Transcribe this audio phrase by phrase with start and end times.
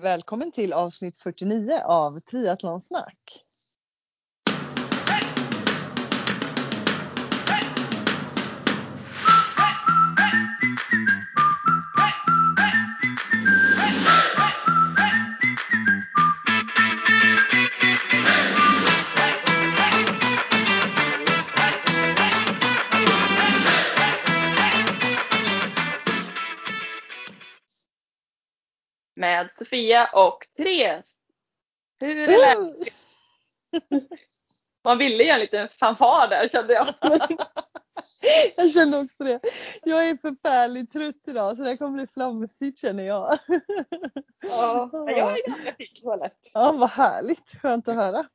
[0.00, 3.45] Välkommen till avsnitt 49 av Triathlonsnack.
[29.16, 31.12] Med Sofia och Therese.
[32.00, 32.88] Hur är läget?
[34.84, 36.94] Man ville göra en liten fanfar där kände jag.
[38.56, 39.40] Jag kände också det.
[39.84, 43.38] Jag är förfärligt trött idag så det kommer bli flamsigt känner jag.
[44.46, 46.00] Ja, jag är ganska pigg.
[46.52, 47.62] Ja, vad härligt.
[47.62, 48.26] Skönt att höra.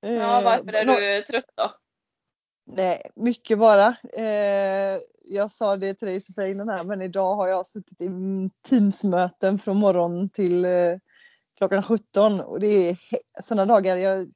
[0.00, 1.72] Ja, varför är Eh, nå- du trött då?
[2.66, 3.96] Nej, mycket bara.
[4.12, 8.08] Eh, jag sa det till dig Sofia innan här, men idag har jag suttit i
[8.68, 10.70] Teamsmöten från morgon till eh,
[11.58, 12.96] klockan 17 och det är
[13.42, 14.30] sådana dagar jag,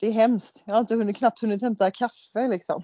[0.00, 0.62] det är hemskt.
[0.66, 2.82] Jag har inte hunnit, knappt hunnit hämta kaffe liksom.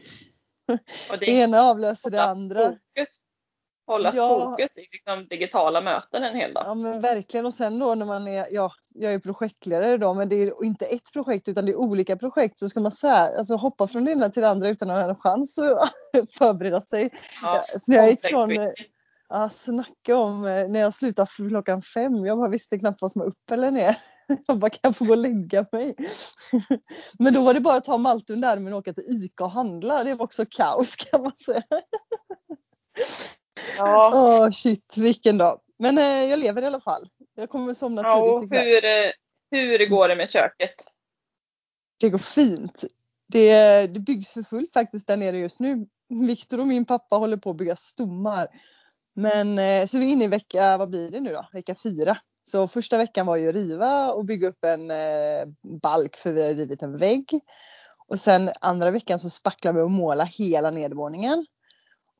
[1.12, 2.64] Och Det ena avlöser det andra.
[2.64, 3.21] Fokus,
[3.92, 4.50] hålla Ja.
[4.50, 6.64] fokus i liksom digitala möten en hel dag.
[6.66, 10.28] Ja men verkligen och sen då när man är, ja jag är projektledare idag men
[10.28, 13.36] det är inte ett projekt utan det är olika projekt så ska man så här,
[13.38, 16.80] alltså hoppa från det ena till det andra utan att ha en chans att förbereda
[16.80, 17.10] sig.
[17.42, 18.50] Ja, Så jag gick från,
[19.28, 23.12] ja snacka om eh, när jag slutade för klockan fem, jag bara visste knappt vad
[23.12, 23.96] som var upp eller ner.
[24.46, 25.94] Jag bara kan jag få gå och lägga mig?
[27.18, 29.50] Men då var det bara att ta Malte under armen och åka till Ica och
[29.50, 31.62] handla, det var också kaos kan man säga.
[33.78, 35.60] Ja, Åh shit vilken dag.
[35.78, 37.02] Men eh, jag lever i alla fall.
[37.34, 38.66] Jag kommer somna ja tidigt ikväll.
[38.66, 39.12] hur, eh,
[39.50, 40.74] hur går det med köket?
[42.00, 42.84] Det går fint.
[43.28, 45.86] Det, det byggs för fullt faktiskt där nere just nu.
[46.28, 48.46] Viktor och min pappa håller på att bygga stommar.
[49.14, 51.46] Men eh, så vi är inne i vecka, vad blir det nu då?
[51.52, 52.16] Vecka fyra.
[52.44, 55.46] Så första veckan var ju att riva och bygga upp en eh,
[55.82, 57.40] balk för vi har rivit en vägg.
[58.08, 61.46] Och sen andra veckan så spacklar vi och målar hela nedervåningen.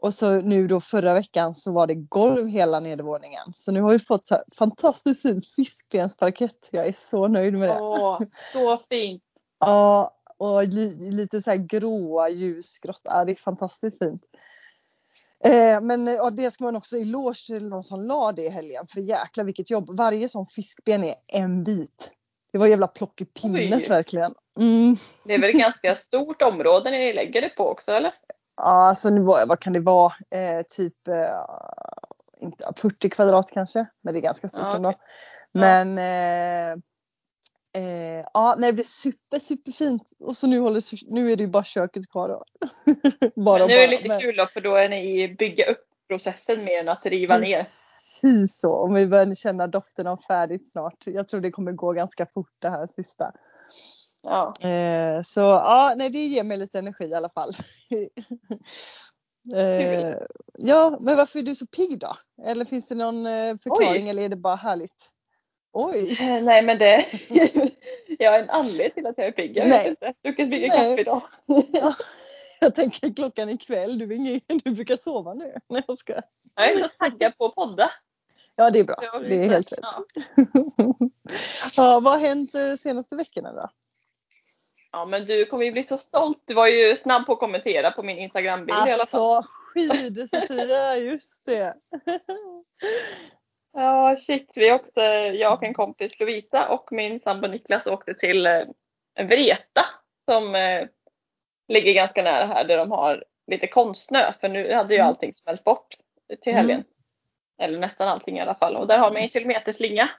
[0.03, 3.53] Och så nu då förra veckan så var det golv hela nedervåningen.
[3.53, 6.69] Så nu har vi fått så fantastiskt fin fiskbensparkett.
[6.71, 7.79] Jag är så nöjd med det.
[7.81, 8.21] Åh,
[8.53, 9.23] så fint.
[9.61, 13.01] Ja, och li, lite så här gråa ljusgrått.
[13.05, 14.23] Ja, det är fantastiskt fint.
[15.45, 18.87] Eh, men ja, det ska man också eloge till någon som la det i helgen.
[18.87, 19.97] För jäklar vilket jobb.
[19.97, 22.11] Varje sån fiskben är en bit.
[22.53, 23.89] Det var jävla plock i pinnet Oj.
[23.89, 24.35] verkligen.
[24.59, 24.97] Mm.
[25.25, 28.13] Det är väl ett ganska stort område ni lägger det på också eller?
[28.57, 30.13] Ja, alltså nu vad kan det vara?
[30.31, 31.45] Eh, typ eh,
[32.41, 33.87] inte, 40 kvadrat kanske.
[34.03, 34.89] Men det är ganska stort Ja, ändå.
[34.89, 35.01] okej.
[35.53, 36.73] Men eh,
[37.83, 40.13] eh, ja, nej, det blir super, superfint.
[40.21, 40.83] Och så nu, håller,
[41.15, 42.43] nu är det ju bara köket kvar då.
[43.43, 45.71] bara Men nu är det lite Men- kul då för då är ni i bygga
[45.71, 47.57] upp processen mer än att riva ner.
[47.59, 48.73] Precis så.
[48.75, 51.07] Om vi börjar känna doften av färdigt snart.
[51.07, 53.33] Jag tror det kommer gå ganska fort det här sista.
[54.23, 54.55] Ja.
[54.61, 57.51] Eh, så ja, nej, det ger mig lite energi i alla fall.
[59.57, 60.17] eh,
[60.59, 62.17] ja, men varför är du så pigg då?
[62.45, 64.11] Eller finns det någon eh, förklaring Oj.
[64.11, 65.09] eller är det bara härligt?
[65.73, 66.17] Oj!
[66.21, 67.07] Eh, Nej men det,
[68.19, 69.57] jag har en anledning till att jag är pigg.
[69.57, 69.79] Jag Nej.
[69.79, 70.15] vet inte.
[70.23, 71.23] Druckit mycket kaffe idag.
[72.61, 75.55] Jag tänker klockan ikväll, du, är ingen, du brukar sova nu.
[75.69, 76.13] Nej, jag ska.
[76.55, 77.91] Jag är så taggad på att podda.
[78.57, 78.97] Ja, det är bra.
[79.13, 79.79] Har Det är helt rätt.
[79.83, 80.05] Ja.
[81.77, 83.69] ja, vad har hänt eh, senaste veckorna då?
[84.93, 86.43] Ja men du kommer ju bli så stolt.
[86.45, 89.37] Du var ju snabb på att kommentera på min Instagram-bild i alla fall.
[89.37, 91.75] Alltså skidor Sofia, just det.
[93.75, 95.01] Ja shit, vi åkte,
[95.35, 98.63] jag och en kompis Lovisa och min sambo Niklas åkte till eh,
[99.21, 99.85] Vreta
[100.25, 100.87] som eh,
[101.69, 105.09] ligger ganska nära här där de har lite konstsnö för nu hade ju Mm.
[105.09, 105.87] allting smält bort
[106.43, 106.85] till helgen.
[107.63, 110.11] Eller nästan allting i alla fall och där har man en kilometer slinga.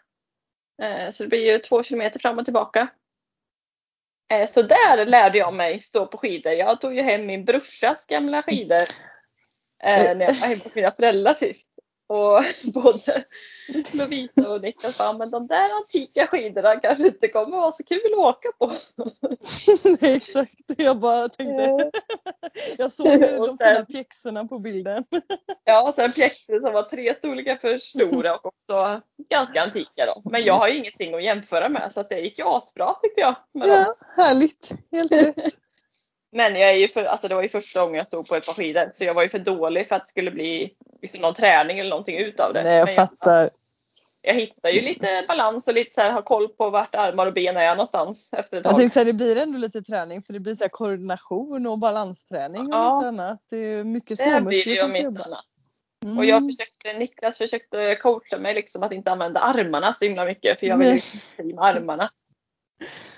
[0.82, 2.88] Eh, så det blir ju två kilometer fram och tillbaka.
[4.34, 6.54] Eh, så där lärde jag mig stå på skidor.
[6.54, 8.84] Jag tog ju hem min brorsas gamla skidor
[9.84, 11.68] eh, när jag var hemma hos mina föräldrar sist.
[12.08, 12.44] Och
[12.74, 13.24] både
[13.94, 18.14] Lovisa och Niklas sa men de där antika skidorna kanske inte kommer vara så kul
[18.14, 18.68] att åka på.
[20.02, 20.54] Nej, exakt.
[20.78, 21.78] Jag bara tänkte, Eh,
[22.78, 25.04] jag såg de Och fina sen- pjäxorna på bilden.
[25.64, 30.22] Ja, och sen pjäxor som var tre storlekar för stora och också ganska antika då.
[30.30, 33.22] Men jag har ju ingenting att jämföra med så att det gick ju asbra tyckte
[33.22, 33.36] jag.
[33.54, 33.78] Med dem.
[33.78, 34.72] Ja, härligt.
[34.92, 35.36] Helt rätt.
[36.34, 38.46] Men jag är ju för, alltså det var ju första gången jag stod på ett
[38.46, 41.34] par skidor så jag var ju för dålig för att det skulle bli liksom någon
[41.34, 42.64] träning eller någonting utav det.
[42.64, 43.50] Nej, jag Men fattar.
[44.22, 47.34] jag hittar ju lite balans och lite så här, har koll på vart armar och
[47.34, 50.40] ben är någonstans efter ett Jag tänkte säga det blir ändå lite träning för det
[50.40, 52.98] blir så koordination och balansträning och Ja.
[52.98, 53.40] lite annat.
[53.50, 55.24] Det är mycket småmuskler som om får inte jobba.
[55.24, 55.46] annat.
[56.06, 56.18] Mm.
[56.18, 60.60] Och jag försökte, Niklas försökte coacha mig liksom att inte använda armarna så himla mycket
[60.60, 61.02] för jag vill
[61.38, 62.12] ju med armarna.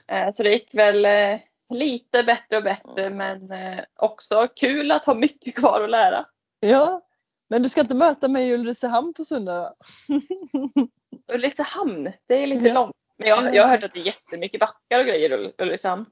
[0.07, 1.39] Eh, så det gick väl eh,
[1.69, 6.25] lite bättre och bättre men eh, också kul att ha mycket kvar att lära.
[6.59, 7.01] Ja,
[7.49, 9.73] men du ska inte möta mig i Ulricehamn på söndag
[10.07, 10.21] då?
[11.33, 12.73] Ulricehamn, det är lite Ja.
[12.73, 12.95] långt.
[13.17, 16.05] Men jag, jag har hört att det är jättemycket backar och grejer i Ulricehamn.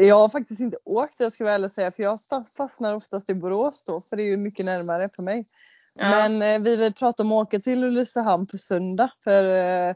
[0.00, 2.18] Jag har faktiskt inte åkt jag ska väl ärligt säga för jag
[2.56, 5.48] fastnar oftast i Borås då för det är ju mycket närmare för mig.
[5.94, 6.08] Ja.
[6.28, 9.94] Men eh, vi vill prata om att åka till Ulricehamn på söndag för eh,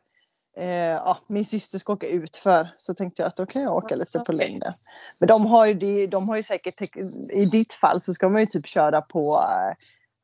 [0.65, 3.95] ja, min syster ska åka ut för så tänkte jag att då kan jag åka
[3.97, 4.73] lite på längden.
[5.19, 6.97] Men de har ju, de har ju säkert,
[7.33, 9.75] i ditt fall så ska man ju typ köra på eh,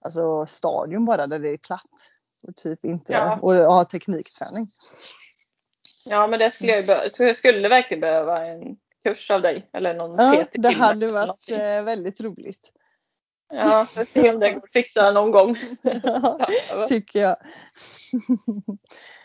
[0.05, 2.13] alltså stadion bara där det är platt.
[2.49, 3.39] Och typ inte Ja.
[3.43, 4.71] och ha teknikträning.
[6.05, 9.71] Ja men det skulle jag jag skulle verkligen behöva en kurs av dig.
[9.73, 11.57] Eller någon Ja, PT det hade varit någonting.
[11.57, 12.73] eh, väldigt roligt.
[13.55, 15.59] Ja, får se om det går att fixa någon gång.
[16.03, 17.37] Ja, Tycker jag.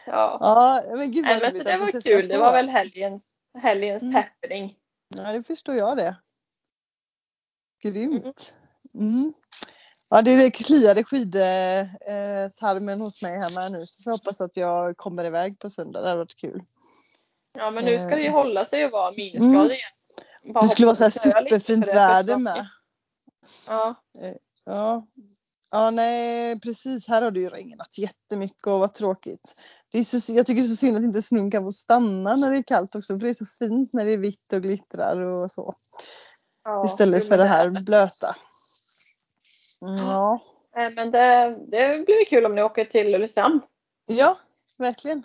[0.06, 0.38] ja.
[0.42, 2.28] Ja, men gud vad Nej, men så roligt det var kul.
[2.28, 3.22] Det var väl helgen,
[3.62, 4.16] helgens Mm.
[4.16, 4.76] happening.
[5.18, 6.16] Ja, det förstår jag det.
[7.84, 8.54] Grymt.
[8.94, 9.34] Mm.
[10.10, 13.78] Ja, det kliade skidtarmen hos mig hemma nu.
[13.88, 16.02] Så jag hoppas att jag kommer iväg på söndag.
[16.02, 16.62] Det hade varit kul.
[17.58, 18.34] Ja men nu ska det ju Eh.
[18.34, 19.72] hålla sig och vara minusgrader Mm.
[19.72, 19.92] igen.
[20.54, 22.68] Bara Det skulle vara så här superfint väder med.
[23.68, 23.96] Ja,
[24.66, 25.08] Ja.
[25.72, 27.08] Ja, nej, precis.
[27.08, 29.56] Här har det ju regnat jättemycket och vad tråkigt.
[29.92, 32.36] Det är så, jag tycker det är så synd att inte snön kan få stanna
[32.36, 33.14] när det är kallt också.
[33.14, 35.76] För det är så fint när det är vitt och glittrar och så.
[36.64, 38.36] ja, Istället för det här är blöta.
[39.80, 40.40] Ja,
[40.76, 43.62] Nej, men det, det blir kul om ni åker till Ulricehamn.
[44.06, 44.38] ja
[44.78, 45.24] verkligen.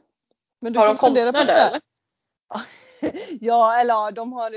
[0.60, 1.44] Men du Har de konstnär där.
[1.44, 1.80] eller?
[3.40, 4.50] Ja, eller ja, de har,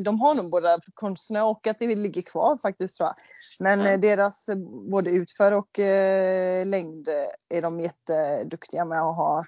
[0.00, 3.14] de har nog båda konstnär och att det ligger kvar faktiskt tror jag.
[3.58, 4.56] Men eh, deras eh,
[4.90, 9.44] både utför och eh, längd eh, är de jätteduktiga med att ha,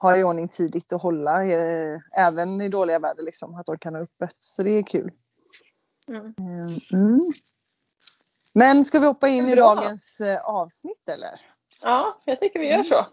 [0.00, 3.54] ha i ordning tidigt och hålla eh, även i dåliga väder liksom.
[3.54, 4.34] Att de kan ha öppet.
[4.38, 5.12] Så det är kul.
[6.08, 6.34] Mm.
[6.92, 7.32] Mm.
[8.52, 11.40] Men ska vi hoppa in i dagens avsnitt eller?
[11.82, 12.84] Ja, jag tycker vi gör Mm.
[12.84, 13.06] så.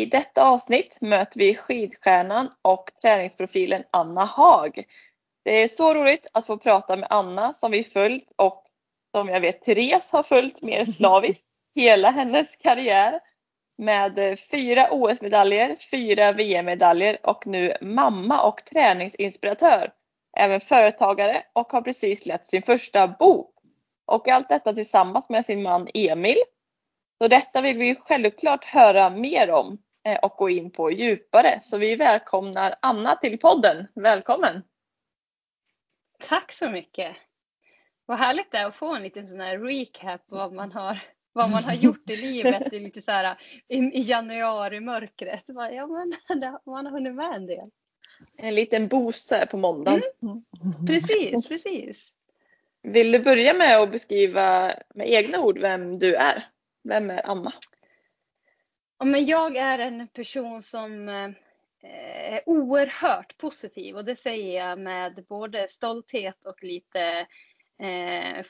[0.00, 4.84] I detta avsnitt möter vi skidstjärnan och träningsprofilen Anna Haag.
[5.44, 8.64] Det är så roligt att få prata med Anna som vi följt och
[9.14, 11.44] som jag vet Therese har följt mer slaviskt
[11.74, 13.20] hela hennes karriär.
[13.78, 19.92] Med fyra OS-medaljer, fyra VM-medaljer och nu mamma och träningsinspiratör.
[20.36, 23.54] Även företagare och har precis släppt sin första bok.
[24.06, 26.38] Och allt detta tillsammans med sin man Emil.
[27.18, 29.78] Så detta vill vi självklart höra mer om
[30.22, 31.60] och gå in på djupare.
[31.62, 33.86] Så vi välkomnar Anna till podden.
[33.94, 34.62] Välkommen!
[36.18, 37.16] Tack så mycket.
[38.06, 40.98] Vad härligt det är att få en liten sån här recap vad man har,
[41.32, 43.36] vad man har gjort i livet i lite så här
[43.68, 45.44] i, i januari-mörkret.
[45.46, 46.14] Ja, men
[46.66, 47.70] man har hunnit med en del.
[48.36, 50.02] En liten bose på måndagen.
[50.86, 52.12] Precis, precis.
[52.82, 56.48] Vill du börja med att beskriva med egna ord vem du är?
[56.82, 57.52] Vem är Anna?
[59.02, 61.30] Ja, men jag är en person som eh,
[62.32, 67.26] är oerhört positiv och det säger jag med både stolthet och lite,
[67.82, 68.44] eh,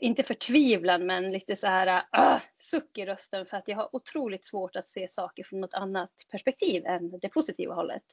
[0.00, 3.96] inte förtvivlan, men lite så här ah, uh, suck i rösten för att jag har
[3.96, 8.04] otroligt svårt att se saker från något annat perspektiv än det positiva hållet.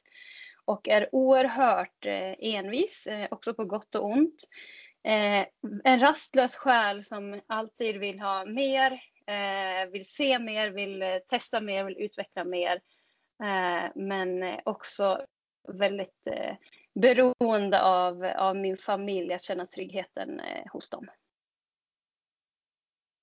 [0.64, 4.48] Och är oerhört eh, envis, eh, också på gott och ont.
[5.04, 5.46] Eh,
[5.84, 9.00] en rastlös själ som alltid vill ha mer,
[9.92, 12.80] vill se mer, vill eh, testa mer, vill utveckla mer.
[13.42, 15.26] Eh, men eh, också
[15.68, 16.54] väldigt eh,
[16.94, 21.06] beroende av, av min familj, att känna tryggheten eh, hos dem.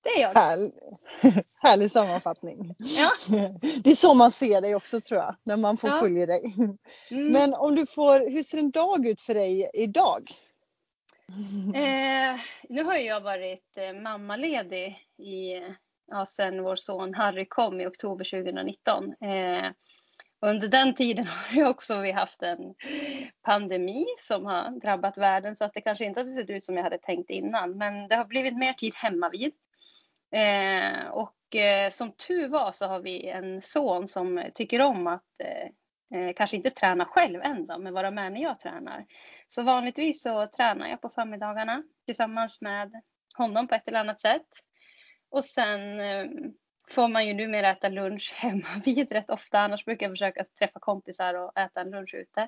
[0.02, 0.34] Det är jag.
[0.34, 0.72] Härlig,
[1.62, 2.74] härlig sammanfattning.
[2.78, 3.10] Ja.
[3.84, 5.96] Det är så man ser dig också tror jag, när man får Ja.
[6.00, 6.54] följa dig.
[7.10, 7.32] Mm.
[7.32, 10.30] Men om du får, hur ser en dag ut för dig idag?
[11.74, 15.54] Eh, nu har jag varit eh, mammaledig i,
[16.06, 19.14] ja, sen vår son Harry kom i oktober 2019.
[19.20, 19.70] Eh,
[20.40, 22.74] under den tiden har ju också vi haft en
[23.42, 26.84] pandemi som har drabbat världen så att det kanske inte har sett ut som jag
[26.84, 27.78] hade tänkt innan.
[27.78, 29.52] Men det har blivit mer tid hemma vid.
[30.32, 35.22] Eh, och eh, som tur var så har vi en son som tycker om att
[35.38, 35.68] eh,
[36.20, 39.06] eh kanske inte träna själv än men vara med när jag tränar.
[39.48, 43.02] Så vanligtvis så tränar jag på förmiddagarna tillsammans med
[43.36, 44.46] honom på ett eller annat sätt.
[45.34, 46.26] Och sen eh,
[46.90, 49.58] får man ju numera äta lunch hemma vid rätt ofta.
[49.58, 52.40] Annars brukar jag försöka träffa kompisar och äta en lunch ute.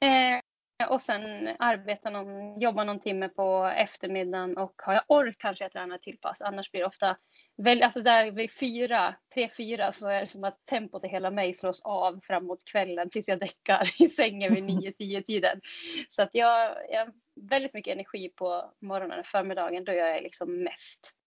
[0.00, 5.64] Eh, och sen arbeta någon, jobba någon timme på eftermiddagen och har jag ork kanske
[5.64, 6.42] jag tränar till pass.
[6.42, 7.16] Annars blir det ofta,
[7.56, 11.30] väl, alltså där vid fyra, tre, fyra så är det som att tempot i hela
[11.30, 15.60] mig slås av framåt kvällen tills jag däckar i sängen vid nio, tio tiden.
[16.08, 17.12] Så att jag, jag har
[17.48, 21.17] väldigt mycket energi på morgonen och förmiddagen då jag är liksom mest.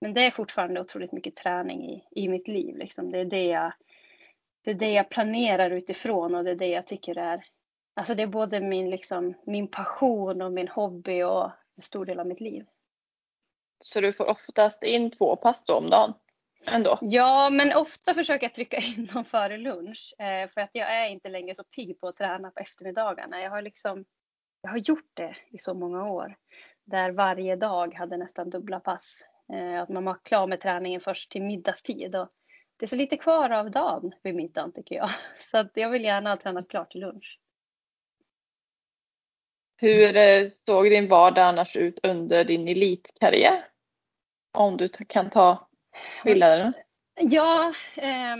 [0.00, 2.76] Men det är fortfarande otroligt mycket träning i, i mitt liv.
[2.76, 3.10] Liksom.
[3.12, 3.72] Det, är det, jag,
[4.64, 7.44] det är det jag planerar utifrån och det är det jag tycker är
[7.94, 12.20] Alltså det är både min, liksom, min passion och min hobby och en stor del
[12.20, 12.66] av mitt liv.
[13.80, 16.14] Så du får oftast in två pass då om dagen?
[16.66, 16.98] Ändå.
[17.00, 20.14] Ja, men ofta försöker jag trycka in dem före lunch.
[20.18, 23.40] Eh, för att jag är inte längre så pigg på att träna på eftermiddagarna.
[23.40, 24.04] Jag har, liksom,
[24.62, 26.36] jag har gjort det i så många år.
[26.84, 29.24] Där varje dag hade nästan dubbla pass.
[29.52, 32.16] Eh, att man var klar med träningen först till middagstid.
[32.16, 32.28] Och
[32.76, 35.10] det är så lite kvar av dagen vid middagen tycker jag.
[35.50, 37.40] Så att jag vill gärna ha tränat klart till lunch.
[39.76, 43.66] Hur eh, såg din vardag annars ut under din elitkarriär?
[44.58, 45.68] Om du kan ta
[46.22, 46.72] skillnaden.
[47.20, 48.36] Ja, eh,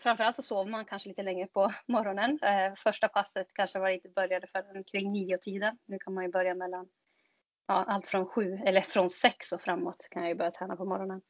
[0.00, 2.38] framförallt så sov man kanske lite längre på morgonen.
[2.42, 5.78] Eh, första passet kanske var inte började förrän kring nio tiden.
[5.86, 6.88] Nu kan man ju börja mellan
[7.68, 10.84] ja, allt från sju eller från sex och framåt kan jag ju börja träna på
[10.84, 11.20] morgonen.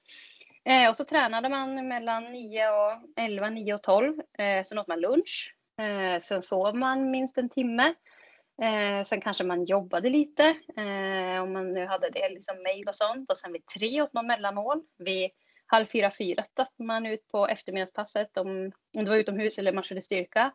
[0.65, 4.15] Eh, och så tränade man mellan nio och elva, nio och tolv.
[4.39, 5.55] Eh, sen åt man lunch.
[5.81, 7.95] Eh, sen sov man minst en timme.
[8.63, 10.45] Eh, sen kanske man jobbade lite
[10.77, 13.31] eh, om man nu hade det, liksom mejl och sånt.
[13.31, 14.83] Och sen vid tre åt man mellanmål.
[14.99, 15.31] Vid
[15.67, 19.85] halv fyra, fyra stack man ut på eftermiddagspasset om, om det var utomhus eller man
[19.85, 20.53] körde styrka.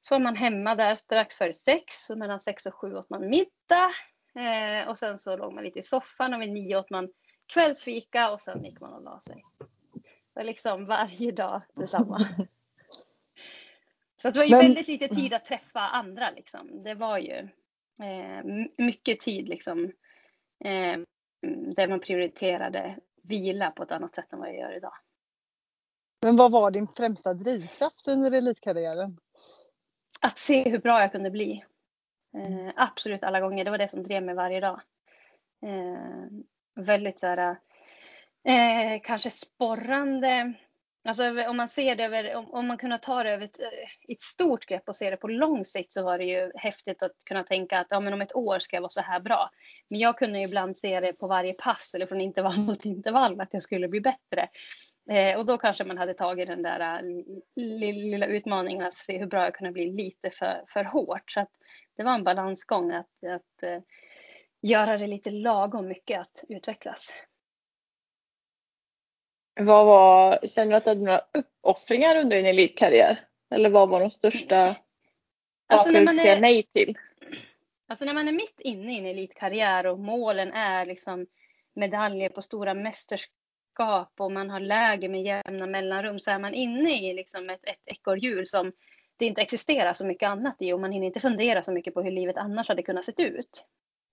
[0.00, 3.30] Så var man hemma där strax före sex och mellan sex och sju åt man
[3.30, 3.90] middag.
[4.34, 7.12] Eh, och sen så låg man lite i soffan och vid nio åt man
[7.46, 9.44] kvällsfika och sen gick man och la sig.
[9.98, 12.26] Det var liksom varje dag detsamma.
[14.22, 14.60] Så det var ju Men...
[14.60, 16.82] väldigt lite tid att träffa andra liksom.
[16.82, 17.48] Det var ju
[18.02, 18.44] eh,
[18.78, 19.84] mycket tid liksom.
[20.64, 20.98] Eh,
[21.76, 24.94] där man prioriterade vila på ett annat sätt än vad jag gör idag.
[26.22, 29.18] Men vad var din främsta drivkraft under elitkarriären?
[30.20, 31.64] Att se hur bra jag kunde bli.
[32.34, 33.64] Eh, absolut alla gånger.
[33.64, 34.80] Det var det som drev mig varje dag.
[35.66, 36.26] Eh,
[36.74, 37.56] väldigt så här,
[38.44, 40.54] eh, kanske sporrande
[41.04, 44.12] Alltså om man ser det över, om, om man kunde ta det över ett, eh,
[44.12, 47.24] ett, stort grepp och se det på lång sikt så var det ju häftigt att
[47.26, 49.50] kunna tänka att ja, men om ett år ska jag vara så här bra.
[49.88, 53.40] Men jag kunde ju ibland se det på varje pass eller från intervall till intervall
[53.40, 54.48] att jag skulle bli bättre.
[55.10, 57.00] Eh, och då kanske man hade tagit den där eh,
[57.56, 61.30] lilla utmaningen att se hur bra jag kunde bli lite för, för hårt.
[61.30, 61.50] Så att
[61.96, 63.82] det var en balansgång att, att uh,
[64.62, 67.12] göra det lite lagom mycket att utvecklas.
[69.60, 73.20] Vad var, känner du att du hade några uppoffringar under din elitkarriär?
[73.50, 74.76] Eller vad var de största
[75.66, 76.98] alltså sakerna du säga nej till?
[77.88, 81.26] Alltså när man är mitt inne i en elitkarriär och målen är liksom
[81.74, 87.10] medaljer på stora mästerskap och man har läge med jämna mellanrum så är man inne
[87.10, 88.72] i liksom ett, ett ekorrhjul som
[89.22, 92.02] det inte existerar så mycket annat i och man hinner inte fundera så mycket på
[92.02, 93.64] hur livet annars hade kunnat se ut.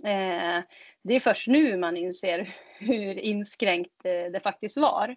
[0.03, 0.63] Eh,
[1.03, 5.15] det är först nu man inser hur inskränkt eh, det faktiskt var.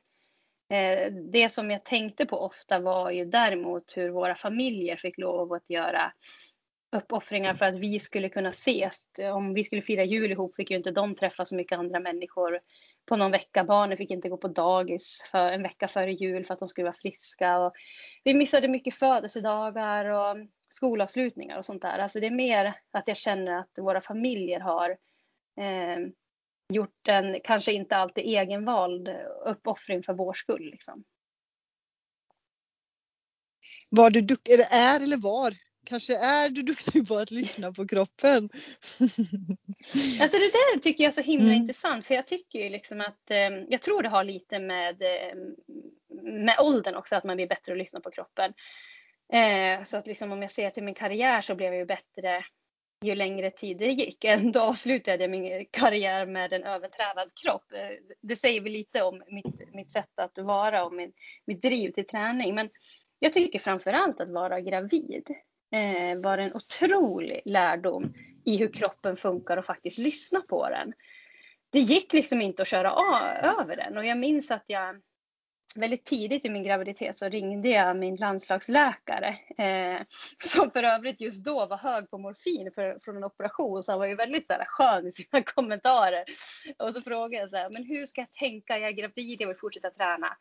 [0.71, 5.53] Eh, det som jag tänkte på ofta var ju däremot hur våra familjer fick lov
[5.53, 6.13] att göra
[6.97, 9.07] uppoffringar för att vi skulle kunna ses.
[9.35, 12.61] Om vi skulle fira jul ihop fick ju inte de träffa så mycket andra människor
[13.07, 13.65] på någon vecka.
[13.65, 16.85] Barnen fick inte gå på dagis för en vecka före jul för att de skulle
[16.85, 17.59] vara friska.
[17.59, 17.73] Och
[18.25, 20.37] vi missade mycket födelsedagar och
[20.69, 21.99] skolavslutningar och sånt där.
[21.99, 24.91] Alltså det är mer att jag känner att våra familjer har
[25.61, 25.99] eh,
[26.73, 29.09] gjort en, kanske inte alltid egenvald
[29.47, 30.71] uppoffring för vår skull.
[30.71, 31.05] Liksom.
[33.91, 35.55] Var du duktig, eller är eller var?
[35.85, 38.49] Kanske är du duktig på att lyssna på kroppen?
[40.21, 41.57] alltså det där tycker jag är så himla mm.
[41.57, 45.35] intressant för jag tycker ju liksom att eh, jag tror det har lite med, eh,
[46.23, 48.53] med åldern också att man blir bättre att lyssna på kroppen.
[49.33, 52.45] Eh, så att liksom om jag ser till min karriär så blev jag ju bättre
[53.03, 54.25] ju längre tid det gick.
[54.25, 57.73] Ändå avslutade jag min karriär med en övertränad kropp.
[57.73, 61.13] Eh, det säger väl lite om mitt, mitt sätt att vara och min,
[61.45, 62.55] mitt driv till träning.
[62.55, 62.71] Men
[63.19, 65.37] jag tycker framför allt att vara gravid
[65.73, 68.15] eh, var en otrolig lärdom
[68.45, 70.93] i hur kroppen funkar och faktiskt lyssna på den.
[71.71, 72.91] Det gick liksom inte att köra
[73.43, 75.01] över den och jag minns att jag
[75.75, 80.03] väldigt tidigt i min graviditet så ringde jag min landslagsläkare eh,
[80.45, 83.99] som för övrigt just då var hög på morfin för, från en operation så han
[83.99, 86.25] var ju väldigt så här, skön i sina kommentarer.
[86.79, 89.49] Och så frågade jag så här, men hur ska jag tänka, jag är gravid, jag
[89.49, 90.37] vill fortsätta träna.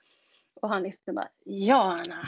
[0.62, 2.28] Och han liksom bara, ja Anna,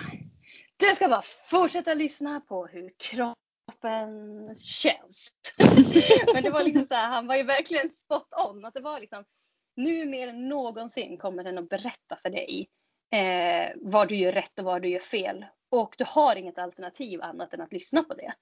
[0.89, 5.31] du ska bara fortsätta lyssna på hur kroppen känns.
[6.33, 8.99] men det var liksom så här, han var ju verkligen spot on, att det var
[8.99, 9.25] liksom
[9.75, 12.69] nu mer än någonsin kommer den att berätta för dig
[13.13, 15.45] eh, vad du gör rätt och vad du gör fel.
[15.69, 18.33] Och du har inget alternativ annat än att lyssna på det.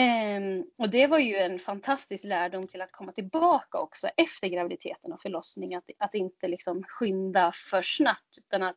[0.00, 0.40] Eh,
[0.78, 5.22] och det var ju en fantastisk lärdom till att komma tillbaka också efter graviditeten och
[5.22, 5.74] förlossning.
[5.74, 8.76] Att, att inte liksom skynda för snabbt utan att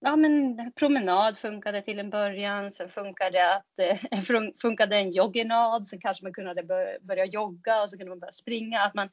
[0.00, 2.72] ja, men promenad funkade till en början.
[2.72, 4.20] Sen funkade, att, eh,
[4.62, 5.88] funkade en jogginad.
[5.88, 6.62] Sen kanske man kunde
[7.00, 8.80] börja jogga och så kunde man börja springa.
[8.80, 9.08] Att man,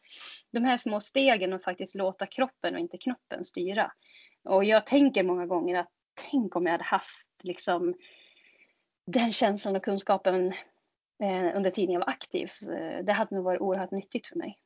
[0.52, 3.92] de här små stegen och faktiskt låta kroppen och inte knoppen styra.
[4.44, 5.90] Och jag tänker många gånger att
[6.32, 7.96] tänk om jag hade haft liksom
[9.08, 10.54] den känslan och kunskapen
[11.24, 12.48] eh, under tiden jag var aktiv.
[12.48, 14.58] Så eh, det hade nog varit oerhört nyttigt för mig.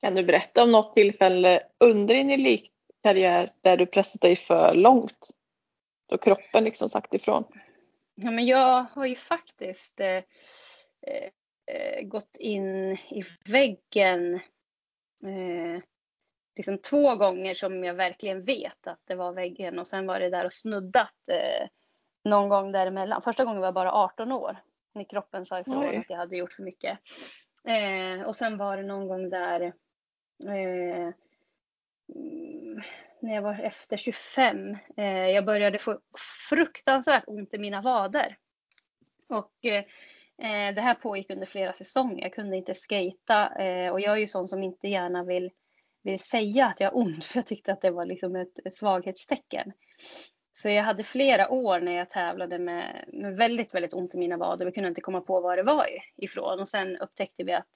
[0.00, 2.30] Kan du berätta om något tillfälle under din
[3.02, 5.30] elitkarriär där du pressat dig för långt?
[6.06, 7.44] Då kroppen liksom sagt ifrån?
[8.14, 10.22] Ja, men jag har ju faktiskt eh,
[11.06, 14.34] eh, gått in i väggen
[15.22, 15.82] eh,
[16.56, 20.30] liksom två gånger som jag verkligen vet att det var väggen och sen var det
[20.30, 21.68] där och snuddat eh,
[22.24, 23.22] någon gång däremellan.
[23.22, 24.56] Första gången var jag bara 18 år
[24.94, 25.96] när kroppen sa ifrån Oj.
[25.96, 26.98] att jag hade gjort för mycket.
[27.64, 29.60] Eh, och sen var det någon gång där
[30.46, 31.12] eh,
[33.20, 34.76] när jag var efter 25.
[34.96, 36.00] Eh, jag började få
[36.48, 38.36] fruktansvärt ont i mina vader.
[39.28, 39.84] Och eh,
[40.74, 42.22] det här pågick under flera säsonger.
[42.22, 43.62] Jag kunde inte skejta.
[43.62, 45.50] eh, och jag är ju sån som inte gärna vill
[46.02, 48.76] vill säga att jag har ont för jag tyckte att det var liksom ett, ett
[48.76, 49.72] svaghetstecken.
[50.52, 54.36] Så jag hade flera år när jag tävlade med, med väldigt, väldigt ont i mina
[54.36, 54.66] vader.
[54.66, 55.86] Vi kunde inte komma på var det var
[56.16, 56.60] ifrån.
[56.60, 57.68] Och sen upptäckte vi att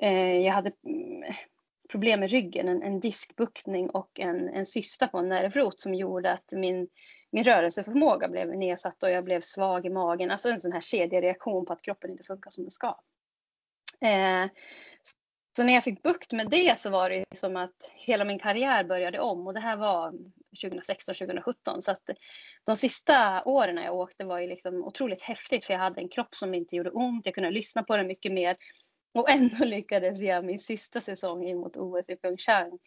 [0.00, 0.72] eh, jag hade
[1.88, 6.32] problem med ryggen, en, en diskbuktning och en, en cysta på en nervrot som gjorde
[6.32, 6.88] att min,
[7.30, 10.30] min rörelseförmåga blev nedsatt och jag blev svag i magen.
[10.30, 13.00] Alltså en sån här kedjereaktion på att kroppen inte funkar som den ska.
[14.00, 14.46] Eh,
[15.56, 18.84] så när jag fick bukt med det så var det som att hela min karriär
[18.84, 20.12] började om och det här var
[20.62, 21.82] 2016, 2017.
[21.82, 22.10] Så att
[22.64, 26.34] de sista åren jag åkte var ju liksom otroligt häftigt för jag hade en kropp
[26.34, 27.26] som inte gjorde ont.
[27.26, 28.56] Jag kunde lyssna på den mycket mer
[29.18, 32.78] och ändå lyckades jag min sista säsong in mot OS i Pyeongchang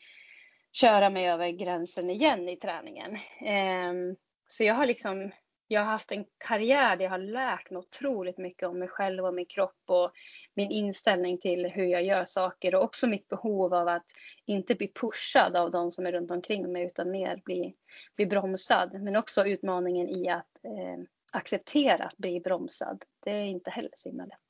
[0.71, 3.17] köra mig över gränsen igen i träningen.
[3.39, 4.15] Ehm,
[4.47, 5.31] så jag har liksom
[5.71, 9.25] jag har haft en karriär där jag har lärt mig otroligt mycket om mig själv
[9.25, 10.11] och min kropp och
[10.53, 14.05] min inställning till hur jag gör saker och också mitt behov av att
[14.45, 17.75] inte bli pushad av de som är runt omkring mig utan mer bli,
[18.15, 19.01] bli bromsad.
[19.01, 23.03] Men också utmaningen i att eh, acceptera att bli bromsad.
[23.23, 24.48] Det är inte heller så himla lätt.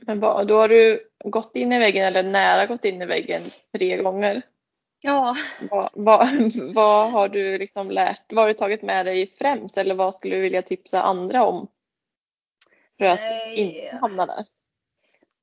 [0.00, 3.40] Men vad, då har du gått in i väggen eller nära gått in i väggen
[3.72, 4.42] tre gånger?
[5.00, 5.36] Ja.
[5.70, 6.28] Vad, vad,
[6.74, 10.36] vad, har du liksom lärt, vad har du tagit med dig främst eller vad skulle
[10.36, 11.68] du vilja tipsa andra om?
[12.98, 14.44] För att äh, inte hamna där.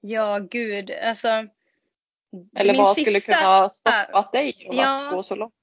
[0.02, 1.48] Ja, gud, alltså.
[2.56, 3.12] Eller vad sista...
[3.12, 5.06] skulle kunna ha stoppat dig från ja.
[5.06, 5.54] att gå så långt?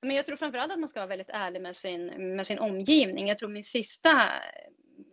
[0.00, 3.28] Men jag tror framförallt att man ska vara väldigt ärlig med sin, med sin omgivning.
[3.28, 4.22] Jag tror min sista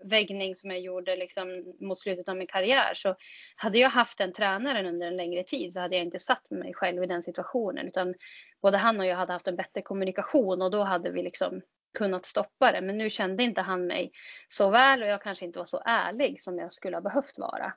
[0.04, 3.16] väggning som jag gjorde liksom mot slutet av min karriär så
[3.56, 6.74] hade jag haft den tränaren under en längre tid så hade jag inte satt mig
[6.74, 8.14] själv i den situationen utan
[8.62, 11.62] både han och jag hade haft en bättre kommunikation och då hade vi liksom
[11.98, 12.82] kunnat stoppa det.
[12.82, 14.12] Men nu kände inte han mig
[14.48, 17.74] så väl och jag kanske inte var så ärlig som jag skulle ha behövt vara.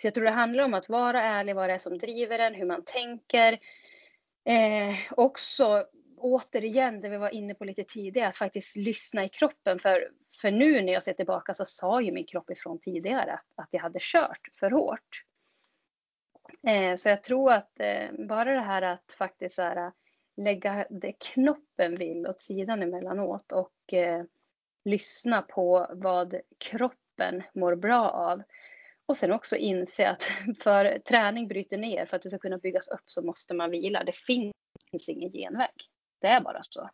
[0.00, 2.54] Så jag tror det handlar om att vara ärlig, vad det är som driver en,
[2.54, 3.58] hur man tänker.
[4.48, 5.86] Eh, också
[6.18, 9.78] återigen det vi var inne på lite tidigare, att faktiskt lyssna i kroppen.
[9.78, 13.46] För, för nu när jag ser tillbaka så sa ju min kropp ifrån tidigare att,
[13.54, 15.24] att jag hade kört för hårt.
[16.68, 19.92] Eh, så jag tror att eh, bara det här att faktiskt här,
[20.36, 24.24] lägga det knoppen vill åt sidan emellanåt och eh,
[24.84, 28.42] lyssna på vad kroppen mår bra av.
[29.06, 30.22] Och sen också inse att
[30.62, 34.04] för träning bryter ner, för att du ska kunna byggas upp så måste man vila.
[34.04, 35.95] Det finns ingen genväg.
[36.20, 36.90] Det är bara så.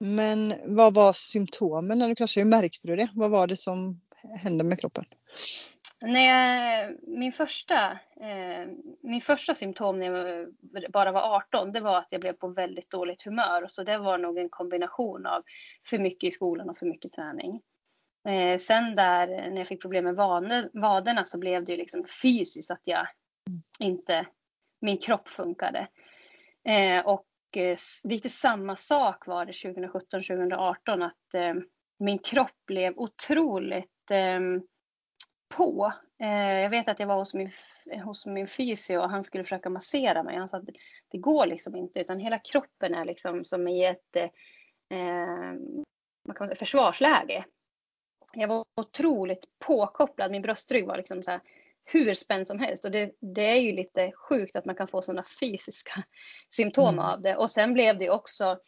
[0.00, 2.44] Men vad var symptomen när du kraschade?
[2.44, 3.08] Hur märkte du det?
[3.14, 4.00] Vad var det som
[4.42, 5.04] hände med kroppen?
[6.02, 8.68] Nej, min, första, eh,
[9.00, 12.90] min första symptom när jag bara var 18 det var att jag blev på väldigt
[12.90, 13.66] dåligt humör.
[13.68, 15.42] Så det var nog en kombination av
[15.90, 17.60] för mycket i skolan och för mycket träning.
[18.28, 20.14] Eh, sen där när jag fick problem med
[20.72, 23.06] vaderna så blev det ju liksom fysiskt att jag
[23.78, 24.26] inte,
[24.80, 25.88] min kropp funkade.
[26.64, 31.54] Eh, och Eh, lite samma sak var det 2017-2018 att eh,
[31.98, 34.40] min kropp blev otroligt eh,
[35.56, 35.92] på.
[36.18, 37.50] Eh, jag vet att jag var hos min,
[38.04, 40.36] hos min fysio och han skulle försöka massera mig.
[40.36, 40.72] Han sa att det,
[41.08, 44.30] det går liksom inte utan hela kroppen är liksom som i ett eh,
[44.90, 45.84] ehm,
[46.34, 47.44] kan säga, försvarsläge.
[48.32, 50.30] Jag var otroligt påkopplad.
[50.30, 51.40] Min bröstrygg var liksom så här,
[51.92, 52.84] hur spänd som helst.
[52.84, 55.92] Och det, det är ju lite sjukt att man kan få sådana fysiska
[56.54, 57.04] symptom mm.
[57.04, 57.36] av det.
[57.36, 58.58] Och sen blev det också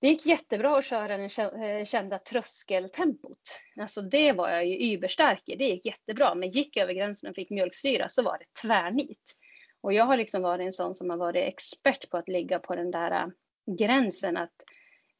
[0.00, 1.30] det gick jättebra att köra den
[1.62, 3.40] eh, kända tröskeltempot.
[3.80, 5.56] Alltså det var jag ju überstark i.
[5.56, 6.34] Det gick jättebra.
[6.34, 9.36] Men gick jag över gränsen och fick mjölksyra så var det tvärnit.
[9.80, 12.74] Och jag har liksom varit en sån som har varit expert på att ligga på
[12.74, 13.26] den där äh,
[13.78, 14.54] gränsen att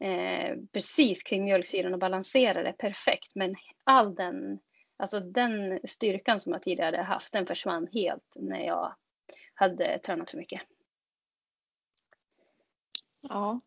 [0.05, 3.35] eh, precis kring mjölksyran och balansera det perfekt.
[3.35, 3.55] Men
[3.85, 4.59] all den,
[5.01, 8.95] alltså den styrkan som jag tidigare haft, den försvann helt när jag
[9.55, 10.63] hade tränat för mycket.
[13.21, 13.61] Ja,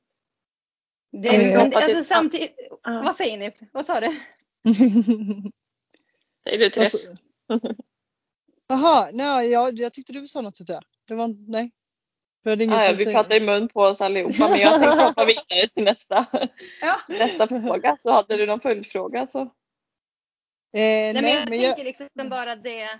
[1.11, 3.01] det, är, men, alltså, samtidigt, ja.
[3.05, 3.51] Vad säger ni?
[3.71, 4.07] Vad sa du?
[6.43, 7.07] säger du Therese?
[8.67, 10.81] Jaha, nej, jag, jag tyckte du sa något Sofia.
[11.07, 11.71] Det var nej.
[12.43, 15.25] Du hade inget ja, vi pratar i mun på oss allihopa men jag tänkte hoppa
[15.25, 16.25] vidare till nästa,
[16.81, 16.99] ja.
[17.09, 17.97] nästa fråga.
[17.99, 19.51] Så hade du någon följdfråga så.
[20.73, 22.99] Eh, nej, men jag, men jag tänker liksom bara det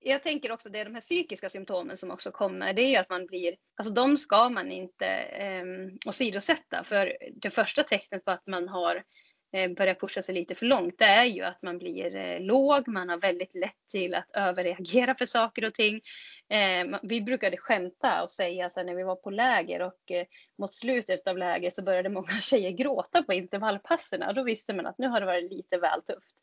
[0.00, 2.72] jag tänker också det är de här psykiska symptomen som också kommer.
[2.72, 5.64] Det är ju att man blir, alltså de ska man inte eh,
[6.06, 6.84] åsidosätta.
[6.84, 9.02] För det första tecknet på att man har
[9.52, 12.88] Eh, börjar pusha sig lite för långt, det är ju att man blir eh, låg,
[12.88, 16.00] man har väldigt lätt till att överreagera för saker och ting.
[16.48, 20.12] Eh, vi brukade skämta och säga så när vi var på läger och
[20.58, 24.86] mot slutet av läger så började många tjejer gråta på intervallpassen och då visste man
[24.86, 26.36] att nu har det varit lite väl tufft.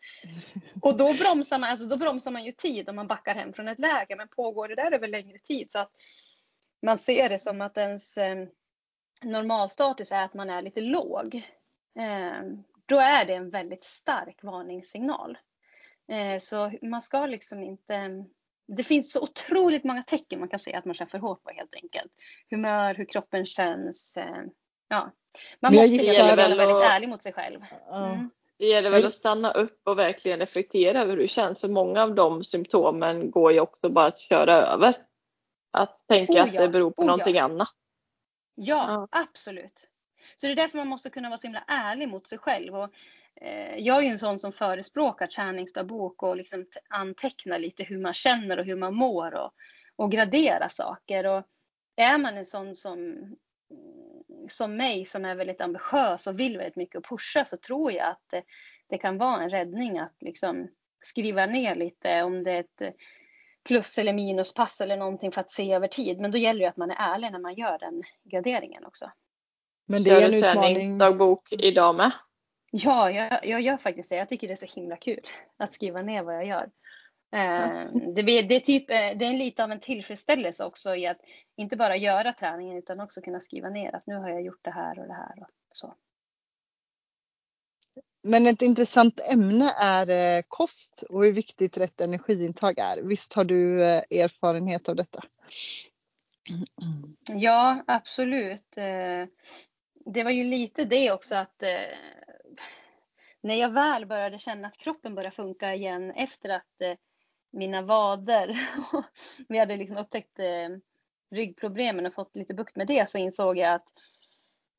[0.81, 3.67] Och då bromsar man, alltså då bromsar man ju tid om man backar hem från
[3.67, 5.91] ett läger, men pågår det där över längre tid så att
[6.81, 8.17] man ser det som att ens
[9.23, 11.43] normalstatus är att man är lite låg
[12.87, 15.37] då är det en väldigt stark varningssignal.
[16.11, 18.25] Eh, så man ska liksom inte...
[18.67, 21.49] Det finns så otroligt många tecken man kan se att man kör för hårt på
[21.49, 22.11] helt enkelt.
[22.49, 24.17] Humör, hur kroppen känns.
[24.17, 24.43] Eh,
[24.87, 25.11] ja.
[25.59, 27.59] Man måste gissar, vara väldigt ärlig mot sig själv.
[27.91, 28.29] Mm.
[28.57, 31.59] Det gäller väl att stanna upp och verkligen reflektera över hur det känns.
[31.59, 34.95] För många av de symptomen går ju också bara att köra över.
[35.71, 37.43] Att tänka oh ja, att det beror på oh någonting ja.
[37.43, 37.69] annat.
[38.55, 39.89] Ja, ja, absolut.
[40.35, 42.75] Så det är därför man måste kunna vara så himla ärlig mot sig själv.
[42.75, 42.89] Och,
[43.35, 48.13] eh, jag är ju en sån som förespråkar träningsdagbok och liksom antecknar lite hur man
[48.13, 49.51] känner och hur man mår och,
[49.95, 51.25] och gradera saker.
[51.25, 51.43] Och
[51.95, 53.15] är man en sån som,
[54.47, 58.07] som mig som är väldigt ambitiös och vill väldigt mycket och pusha så tror jag
[58.07, 58.43] att det,
[58.89, 60.67] det kan vara en räddning att liksom
[61.01, 62.95] skriva ner lite om det är ett
[63.67, 66.19] plus eller minuspass eller någonting för att se över tid.
[66.19, 69.11] Men då gäller det att man är ärlig när man gör den graderingen också.
[69.87, 70.97] Men det är en utmaning.
[70.97, 72.11] dagbok idag med?
[72.71, 74.15] Ja, jag, jag gör faktiskt det.
[74.15, 75.19] Jag tycker det är så himla kul
[75.57, 76.69] att skriva ner vad jag gör.
[77.31, 81.17] Eh, det, det, är typ, eh, det är lite av en tillfredsställelse också i att
[81.57, 84.71] inte bara göra träningen utan också kunna skriva ner att nu har jag gjort det
[84.71, 85.95] här och det här och så.
[88.23, 93.03] Men ett intressant ämne är eh, kost och hur viktigt rätt energiintag är.
[93.03, 95.21] Visst har du erfarenhet av detta?
[97.29, 98.77] Ja, absolut
[100.13, 101.97] det var ju lite det också att eh,
[103.41, 106.97] när jag väl började känna att kroppen började funka igen efter att eh,
[107.51, 108.59] mina vader,
[109.47, 110.69] vi hade liksom upptäckt eh,
[111.31, 113.87] ryggproblemen och fått lite bukt med det så insåg jag att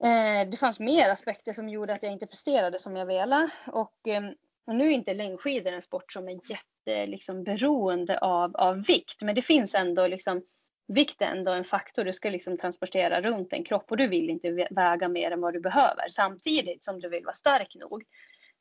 [0.04, 3.50] eh, det fanns mer aspekter som gjorde att jag inte presterade som jag ville.
[3.66, 4.22] Och, eh,
[4.66, 9.22] och nu är inte längdskidor en sport som är jätte liksom, beroende av, av vikt,
[9.22, 10.42] men det finns ändå liksom
[10.88, 12.04] vikt är ändå en faktor.
[12.04, 15.52] Du ska liksom transportera runt en kropp och du vill inte väga mer än vad
[15.52, 18.04] du behöver samtidigt som du vill vara stark nog.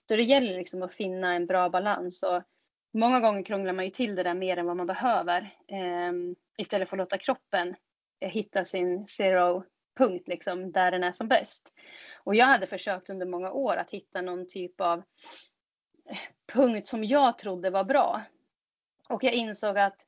[0.10, 2.44] Så det gäller liksom att finna en bra balans och
[2.94, 6.12] många gånger krånglar man ju till det där mer än vad man behöver eh,
[6.58, 7.76] istället för att låta kroppen
[8.20, 9.64] eh, hitta sin zero
[9.98, 11.74] punkt liksom där den är som bäst.
[12.24, 15.04] Och jag hade försökt under många år att hitta någon typ av
[16.10, 16.18] eh,
[16.54, 18.22] punkt som jag trodde var bra.
[19.10, 20.06] Och jag insåg att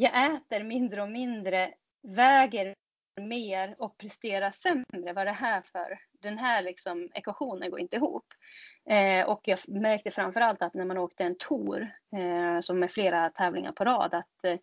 [0.00, 2.74] jag äter mindre och mindre, väger
[3.20, 5.12] mer och presterar sämre.
[5.12, 5.98] Vad är det här för?
[6.22, 8.24] Den här liksom ekvationen går inte ihop.
[8.90, 11.82] Eh, och jag märkte framförallt att när man åkte en tour,
[12.16, 14.58] eh, som med flera tävlingar på rad, att eh,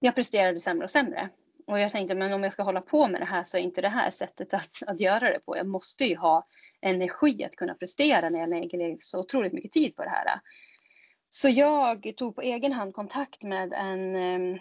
[0.00, 1.28] jag presterade sämre och sämre.
[1.66, 3.80] Och jag tänkte, men om jag ska hålla på med det här så är inte
[3.80, 5.56] det här sättet att, att göra det på.
[5.56, 6.46] Jag måste ju ha
[6.80, 10.40] energi att kunna prestera när jag lägger så otroligt mycket tid på det här.
[11.30, 14.54] Så jag tog på egen hand kontakt med en ehm,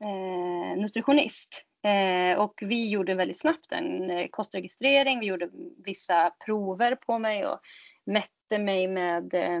[0.00, 5.20] eh, nutritionist Eh, och vi gjorde väldigt snabbt en eh, kostregistrering.
[5.20, 5.50] Vi gjorde
[5.84, 7.60] vissa prover på mig och
[8.04, 9.60] mätte mig med eh,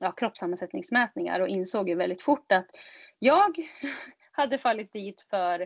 [0.00, 2.66] ja, kroppssammansättningsmätningar och insåg ju väldigt fort att
[3.18, 3.56] jag
[4.32, 5.60] hade fallit dit för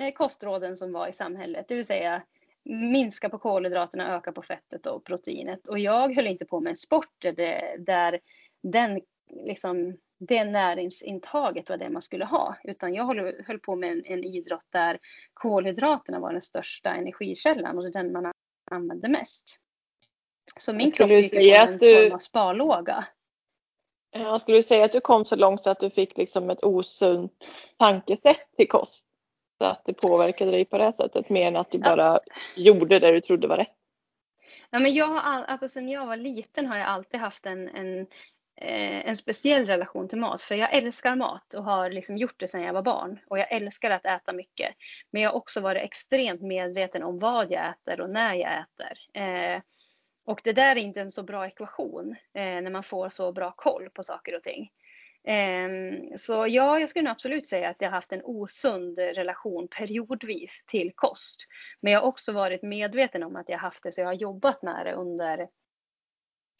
[0.00, 2.22] eh, kostråden som var i samhället, det vill säga
[2.64, 5.68] minska på kolhydraterna, öka på fettet och proteinet.
[5.68, 8.20] Och jag höll inte på med en sport där, där
[8.62, 13.92] den, liksom, det näringsintaget var det man skulle ha, utan jag höll, höll på med
[13.92, 14.98] en, en idrott där
[15.34, 18.32] kolhydraterna var den största energikällan och den man
[18.70, 19.58] använde mest.
[20.56, 21.94] Så min kropp gick på en du...
[21.94, 23.06] form av sparlåga.
[24.10, 27.48] Jag skulle säga att du kom så långt så att du fick liksom ett osunt
[27.78, 29.04] tankesätt till kost.
[29.58, 32.20] Så att det påverkade dig på det sättet mer än att du bara ja.
[32.56, 33.76] gjorde det du trodde var rätt.
[34.70, 37.68] Ja, men jag har all, alltså sen jag var liten har jag alltid haft en,
[37.68, 38.06] en,
[38.56, 40.42] Eh, en speciell relation till mat.
[40.42, 43.18] För jag älskar mat och har liksom gjort det sedan jag var barn.
[43.26, 44.74] Och jag älskar att äta mycket.
[45.10, 49.22] Men jag har också varit extremt medveten om vad jag äter och när jag äter.
[49.22, 49.62] Eh,
[50.26, 53.52] och det där är inte en så bra ekvation eh, när man får så bra
[53.56, 54.70] koll på saker och ting.
[55.24, 60.64] Ehm, så ja, jag skulle absolut säga att jag har haft en osund relation periodvis
[60.66, 61.46] till kost.
[61.80, 64.62] Men jag har också varit medveten om att jag haft det, så jag har jobbat
[64.62, 65.48] med det under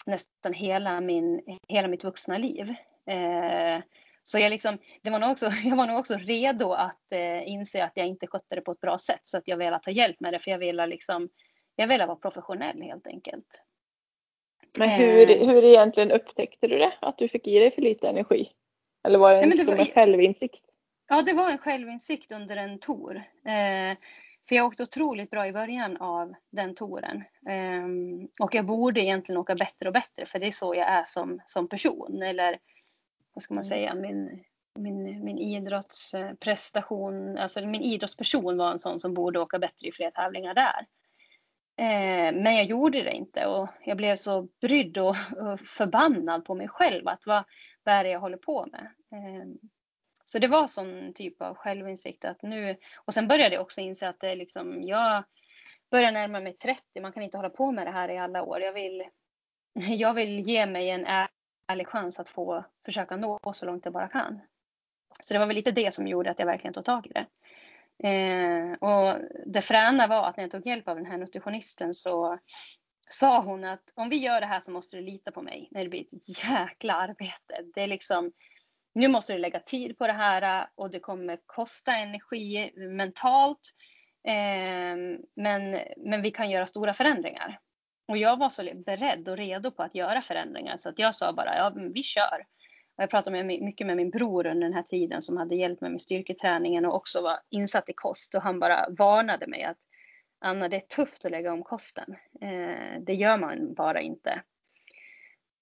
[0.06, 2.74] nästan hela, min, hela mitt vuxna liv.
[3.06, 3.82] Ehm,
[4.22, 7.84] så jag, liksom, det var nog också, jag var nog också redo att eh, inse
[7.84, 9.20] att jag inte skötte det på ett bra sätt.
[9.22, 11.28] Så att jag ville ta hjälp med det, för jag ville, liksom,
[11.76, 13.46] jag ville vara professionell helt enkelt.
[14.78, 15.48] Men hur, eh.
[15.48, 16.92] hur egentligen upptäckte du det?
[17.00, 18.48] Att du fick i dig för lite energi?
[19.04, 20.64] Eller var det, en, Nej, det var, en självinsikt?
[21.08, 23.16] Ja, det var en självinsikt under en tour.
[23.44, 23.96] Eh,
[24.48, 27.24] för jag åkte otroligt bra i början av den touren.
[27.48, 27.86] Eh,
[28.40, 31.40] och jag borde egentligen åka bättre och bättre för det är så jag är som,
[31.46, 32.22] som person.
[32.22, 32.58] Eller
[33.32, 33.68] vad ska man mm.
[33.68, 34.44] säga, min,
[34.78, 40.10] min, min idrottsprestation, alltså min idrottsperson var en sån som borde åka bättre i fler
[40.10, 40.86] tävlingar där.
[41.78, 46.54] Eh, men jag gjorde det inte och jag blev så brydd och, och förbannad på
[46.54, 47.44] mig själv att vad,
[47.84, 48.92] vad är det jag håller på med?
[49.12, 49.46] Eh,
[50.36, 54.08] så det var sån typ av självinsikt att nu, och sen började jag också inse
[54.08, 55.24] att det liksom, jag
[55.90, 58.60] börjar närma mig 30, man kan inte hålla på med det här i alla år.
[58.60, 59.04] Jag vill,
[59.74, 61.06] jag vill ge mig en
[61.68, 64.40] ärlig chans att få försöka nå så långt jag bara kan.
[65.20, 67.26] Så det var väl lite det som gjorde att jag verkligen tog tag i det.
[68.08, 72.38] Eh, och det fräna var att när jag tog hjälp av den här nutritionisten så
[73.08, 75.68] sa hon att om vi gör det här så måste du lita på mig.
[75.70, 77.62] när det blir ett jäkla arbete.
[77.74, 78.32] Det är liksom,
[78.96, 83.60] nu måste du lägga tid på det här äh, och det kommer kosta energi mentalt.
[84.28, 87.60] Eh, men, men vi kan göra stora förändringar.
[88.08, 91.32] Och jag var så beredd och redo på att göra förändringar så att jag sa
[91.32, 92.46] bara ja, vi kör.
[92.96, 95.80] Och jag pratade med, mycket med min bror under den här tiden som hade hjälpt
[95.80, 99.78] mig med styrketräningen och också var insatt i kost och han bara varnade mig att
[100.38, 102.16] Anna, det är tufft att lägga om kosten.
[102.40, 104.42] Eh, det gör man bara inte.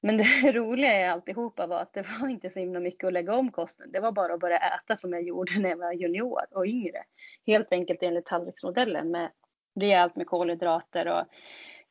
[0.06, 3.34] Men det roliga i alltihopa var att det var inte så himla mycket att lägga
[3.34, 3.92] om kosten.
[3.92, 7.04] Det var bara att börja äta som jag gjorde när jag var junior och yngre.
[7.46, 9.30] Helt enkelt enligt tallriksmodellen med
[9.80, 11.24] rejält med kolhydrater och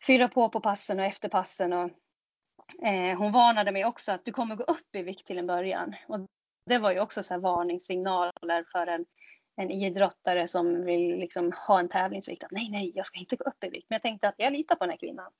[0.06, 1.90] fylla på på passen och efter passen och
[2.84, 5.96] Eh, hon varnade mig också att du kommer gå upp i vikt till en början.
[6.08, 6.20] Och
[6.66, 9.06] det var ju också så varningssignaler för en,
[9.56, 12.44] en idrottare som vill liksom ha en tävlingsvikt.
[12.44, 13.86] Att nej, nej, jag ska inte gå upp i vikt.
[13.90, 15.32] Men jag tänkte att jag litar på den här kvinnan.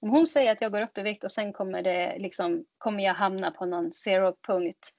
[0.00, 3.04] Om hon säger att jag går upp i vikt och sen kommer, det, liksom, kommer
[3.04, 4.92] jag hamna på någon zero-punkt.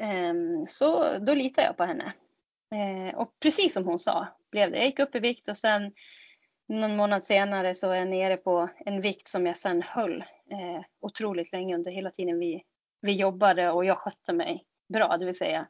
[0.00, 2.12] Um, ehm, så då litar jag på henne.
[2.74, 4.76] Uh, och precis som hon sa blev det.
[4.76, 5.92] Jag gick upp i vikt och sen
[6.68, 10.20] någon månad senare så är jag nere på en vikt som jag sen höll
[10.52, 12.64] uh, otroligt länge under hela tiden vi,
[13.00, 15.66] vi jobbade och jag skötte mig bra, det vill säga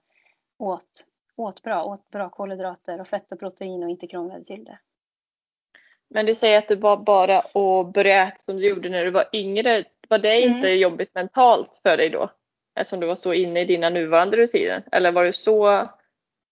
[0.58, 4.78] åt, åt bra, åt bra kolhydrater och fett och protein och inte krånglade till det.
[6.08, 9.10] Men du säger att det var bara att börja äta som du gjorde när du
[9.10, 9.84] var yngre.
[10.08, 10.56] Var det mm.
[10.56, 12.30] inte jobbigt mentalt för dig då?
[12.74, 14.84] Eftersom du var så inne i dina nuvarande rutiner?
[14.92, 15.88] Eller var det så,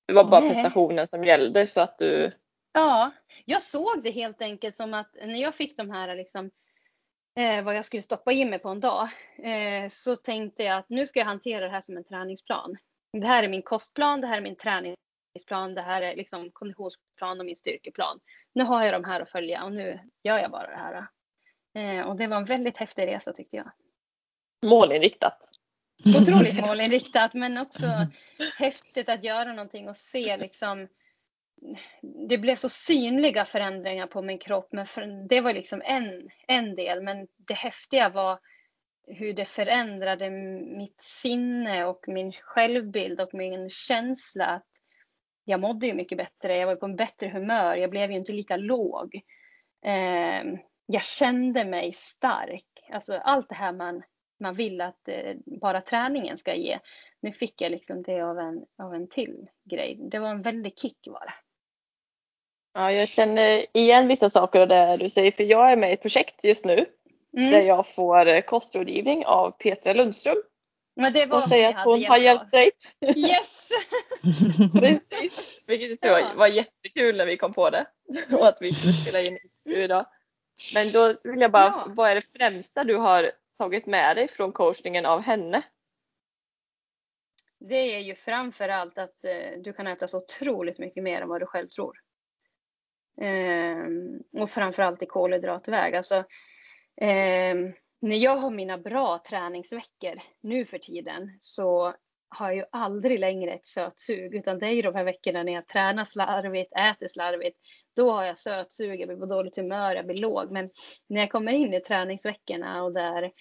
[0.07, 0.51] det var bara Nej.
[0.51, 2.33] prestationen som gällde så att du
[2.73, 3.11] Ja,
[3.45, 6.51] jag såg det helt enkelt som att när jag fick de här liksom,
[7.37, 10.88] eh, vad jag skulle stoppa in mig på en dag, eh, så tänkte jag att
[10.88, 12.77] nu ska jag hantera det här som en träningsplan.
[13.12, 17.40] Det här är min kostplan, det här är min träningsplan, det här är liksom konditionsplan
[17.40, 18.21] och min styrkeplan.
[18.53, 21.07] Nu har jag de här att följa och nu gör jag bara det här.
[21.75, 23.71] Eh, och det var en väldigt häftig resa tyckte jag.
[24.66, 25.38] Målinriktat.
[26.21, 27.87] Otroligt målinriktat men också
[28.57, 30.88] häftigt att göra någonting och se liksom
[32.29, 34.68] det blev så synliga förändringar på min kropp.
[34.73, 34.87] Men
[35.29, 37.03] det var liksom en, en del.
[37.03, 38.38] Men det häftiga var
[39.09, 44.47] hur det förändrade mitt sinne och min självbild och min känsla.
[44.47, 44.66] Att
[45.44, 48.33] jag mådde ju mycket bättre, jag var på en bättre humör, jag blev ju inte
[48.33, 49.21] lika låg.
[49.85, 50.44] Eh,
[50.87, 52.64] jag kände mig stark.
[52.90, 54.03] Alltså allt det här man,
[54.40, 56.79] man vill att eh, bara träningen ska ge.
[57.21, 59.99] Nu fick jag liksom det av en, av en till grej.
[60.11, 61.35] Det var en väldig kick var det.
[62.73, 65.92] Ja, jag känner igen vissa saker av det du säger, för jag är med i
[65.92, 66.87] ett projekt just nu
[67.37, 67.51] mm.
[67.51, 70.43] där jag får eh, kostrådgivning av Petra Lundström.
[70.97, 72.71] Men det var hon säger att hon har hjälpt dig.
[73.17, 73.69] Yes!
[74.81, 76.12] Precis, vilket ja.
[76.12, 77.87] var, var jättekul när vi kom på det
[78.33, 80.07] och att vi skulle spela in idag.
[80.75, 81.85] Men då vill jag bara, ja.
[81.88, 85.62] vad är det främsta du har tagit med dig från coachningen av henne?
[87.61, 91.29] Det är ju framför allt att eh, du kan äta så otroligt mycket mer än
[91.29, 92.01] vad du själv tror.
[93.21, 93.85] Eh,
[94.43, 95.95] och framförallt i kolhydratväg.
[95.95, 96.25] Alltså,
[97.01, 97.55] eh,
[98.01, 101.95] när jag har mina bra träningsveckor nu för tiden så
[102.29, 105.53] har jag ju aldrig längre ett sötsug utan det är ju de här veckorna när
[105.53, 107.59] jag tränar slarvigt, äter slarvigt.
[107.97, 110.51] Då har jag sötsug, jag blir på dåligt humör, jag blir låg.
[110.51, 110.71] Men
[111.07, 113.33] när jag kommer in i träningsveckorna och där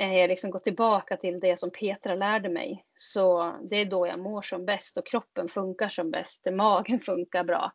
[0.00, 2.84] eh, jag liksom går tillbaka till det som Petra lärde mig.
[2.94, 6.46] Så det är då jag mår som bäst och kroppen funkar som bäst.
[6.52, 7.72] Magen funkar bra.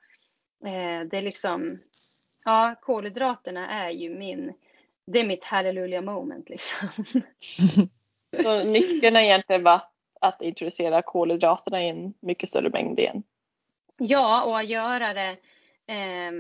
[0.66, 1.80] Eh, det är liksom,
[2.46, 4.54] ja, kolhydraterna är ju min,
[5.08, 6.90] det är mitt hallelujah moment liksom.
[8.44, 9.90] Så nyckeln har egentligen varit
[10.22, 13.24] att introducera kolhydraterna i en mycket större mängd igen?
[13.98, 15.38] Ja, och att göra det
[15.88, 16.32] eh,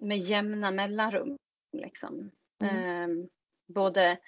[0.00, 1.36] med jämna mellanrum.
[1.72, 2.30] Liksom.
[2.62, 3.20] Mm.
[3.20, 3.26] Eh,
[3.66, 4.18] både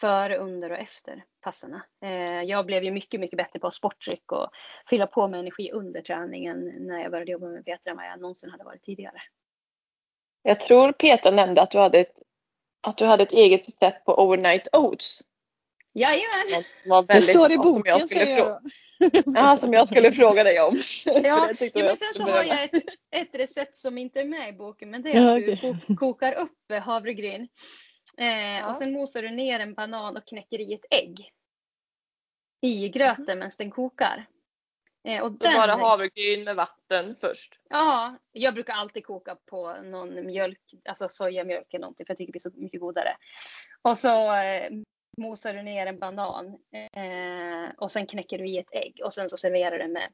[0.00, 1.82] före, under och efter passerna.
[2.02, 4.50] Eh, jag blev ju mycket, mycket bättre på sportdryck och
[4.90, 8.20] fylla på med energi under träningen när jag började jobba med Petra än vad jag
[8.20, 9.22] någonsin hade varit tidigare.
[10.42, 12.22] Jag tror Petra nämnde att du hade ett,
[12.80, 15.22] att du hade ett eget recept på overnight oats.
[15.94, 16.64] Jajamän!
[17.08, 18.60] Det står i boken säger jag
[19.26, 20.78] Ja, som jag skulle fråga dig om.
[21.04, 24.52] Ja, ja men sen så har jag ett, ett, recept som inte är med i
[24.52, 25.74] boken men det är att ja, okay.
[25.86, 27.48] du kokar upp havregryn
[28.18, 28.70] Eh, ja.
[28.70, 31.30] Och sen mosar du ner en banan och knäcker i ett ägg.
[32.60, 33.38] I gröten mm.
[33.38, 34.26] medan den kokar.
[35.08, 35.56] Eh, och den...
[35.56, 37.58] bara havregryn med vatten först?
[37.68, 42.32] Ja, jag brukar alltid koka på någon mjölk, alltså sojamjölk eller någonting för jag tycker
[42.32, 43.16] det blir så mycket godare.
[43.82, 44.70] Och så eh,
[45.18, 49.28] mosar du ner en banan eh, och sen knäcker du i ett ägg och sen
[49.28, 50.12] så serverar du med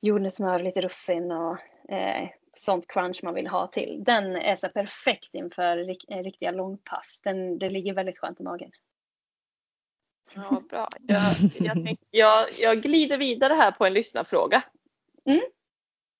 [0.00, 1.58] jordnötssmör, lite russin och
[1.92, 4.04] eh, sånt crunch man vill ha till.
[4.04, 5.78] Den är så perfekt inför
[6.08, 7.20] eh, riktiga långpass.
[7.24, 8.70] Den, det ligger väldigt skönt i magen.
[10.34, 10.88] Ja, bra.
[11.06, 11.22] Jag,
[11.60, 14.62] jag, jag, jag glider vidare här på en lyssnarfråga.
[15.26, 15.42] Mm.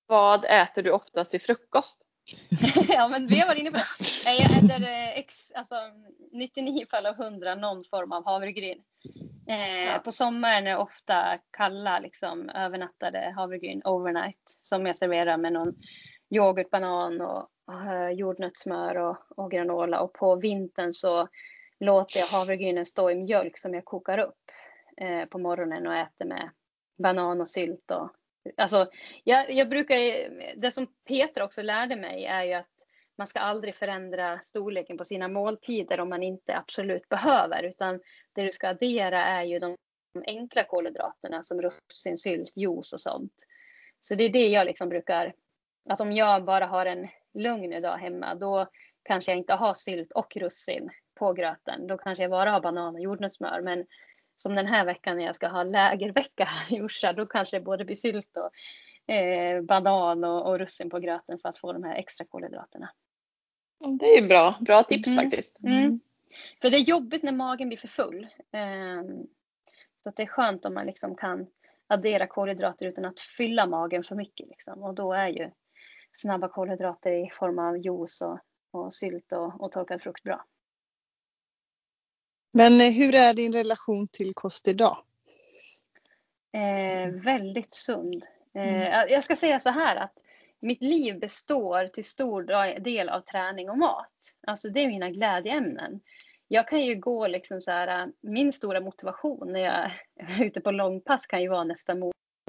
[0.07, 2.01] Vad äter du oftast till frukost?
[2.89, 3.87] ja, men vi har varit inne på det.
[4.25, 5.75] Jag äter eh, ex, alltså,
[6.33, 8.83] 99 fall av 100 någon form av havregryn.
[9.49, 9.99] Eh, ja.
[9.99, 15.75] På sommaren är det ofta kalla, liksom, övernattade havregryn overnight som jag serverar med någon
[16.31, 20.01] yoghurt, banan och, och jordnötssmör och, och granola.
[20.01, 21.29] Och på vintern så
[21.85, 24.41] låter jag havregrynen stå i mjölk som jag kokar upp
[24.97, 26.51] eh, på morgonen och äter med
[26.99, 27.91] banan och sylt.
[27.91, 28.11] Och,
[28.57, 28.91] alltså,
[29.25, 29.97] jag, jag brukar,
[30.57, 32.67] det som Peter också lärde mig är ju att
[33.19, 38.01] man ska aldrig förändra storleken på sina måltider om man inte absolut behöver, utan
[38.33, 39.77] det du ska addera är ju de
[40.27, 43.35] enkla kolhydraterna som russin, sylt, juice och sånt.
[44.01, 45.35] Så det är det jag liksom brukar
[45.89, 48.67] Alltså om jag bara har en lugn dag hemma, då
[49.03, 51.87] kanske jag inte har sylt och russin på gröten.
[51.87, 53.61] Då kanske jag bara har banan och jordnötssmör.
[53.61, 53.87] Men
[54.37, 57.85] som den här veckan när jag ska ha lägervecka i Orsa, då kanske det både
[57.85, 61.95] blir sylt och eh, banan och, och, russin på gröten för att få de här
[61.95, 62.91] extra kolhydraterna.
[64.01, 65.25] Det är ju bra, bra tips mm.
[65.25, 65.59] faktiskt.
[65.65, 66.01] Mm.
[66.61, 68.27] För det är jobbigt när magen blir för full.
[68.53, 69.27] Um,
[70.03, 71.47] så att det är skönt om man liksom kan
[71.87, 74.49] addera kolhydrater utan att fylla magen för mycket.
[74.49, 74.83] Liksom.
[74.83, 75.51] Och då är ju
[76.13, 78.39] snabba kolhydrater i form av juice och,
[78.71, 80.45] och sylt och, och torkad frukt bra.
[82.53, 84.97] Men eh, hur är din relation till kost idag?
[86.53, 88.27] Eh, väldigt sund.
[88.55, 89.07] Eh, mm.
[89.09, 90.13] Jag ska säga så här att
[90.61, 92.43] mitt liv består till stor
[92.81, 94.13] del av träning och mat.
[94.47, 96.01] Alltså det är mina glädjeämnen.
[96.49, 100.71] Jag kan ju gå liksom så här, min stora motivation när jag är ute på
[100.71, 101.95] långpass kan ju vara nästa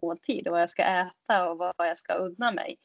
[0.01, 2.78] måltid och vad jag ska äta och vad jag ska unna mig.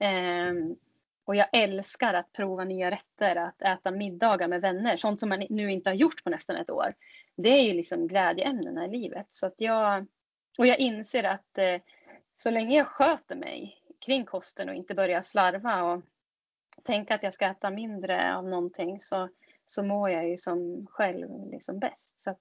[0.00, 0.76] Um,
[1.24, 5.46] och jag älskar att prova nya rätter, att äta middagar med vänner, sånt som man
[5.50, 6.94] nu inte har gjort på nästan ett år.
[7.36, 9.26] Det är ju liksom glädjeämnena i livet.
[9.30, 10.06] Så att jag,
[10.58, 11.80] och jag inser att eh,
[12.36, 16.02] så länge jag sköter mig kring kosten och inte börjar slarva och
[16.82, 19.28] tänka att jag ska äta mindre av någonting så,
[19.66, 22.22] så mår jag ju som själv liksom bäst.
[22.22, 22.40] Så att,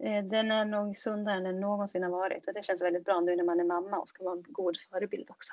[0.00, 3.20] eh, den är nog sundare än den någonsin har varit och det känns väldigt bra
[3.20, 5.52] nu när man är mamma och ska vara en god förebild också.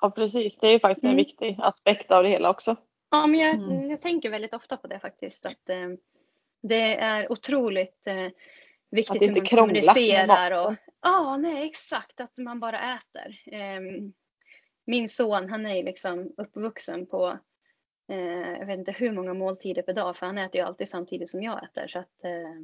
[0.00, 1.16] Ja precis, det är ju faktiskt en Mm.
[1.16, 2.76] viktig aspekt av det hela också.
[3.10, 3.90] Ja, men jag, Mm.
[3.90, 5.46] jag tänker väldigt ofta på det faktiskt.
[5.46, 5.88] Att, eh,
[6.62, 8.28] det är otroligt eh,
[8.90, 10.50] viktigt Att hur man kommunicerar.
[10.66, 12.20] Och, ja, nej exakt.
[12.20, 13.36] Att man bara äter.
[13.54, 13.80] Eh,
[14.86, 17.38] min son han är liksom uppvuxen på
[18.12, 21.30] eh, jag vet inte hur många måltider per dag för han äter ju alltid samtidigt
[21.30, 21.88] som jag äter.
[21.88, 22.60] Så att, eh,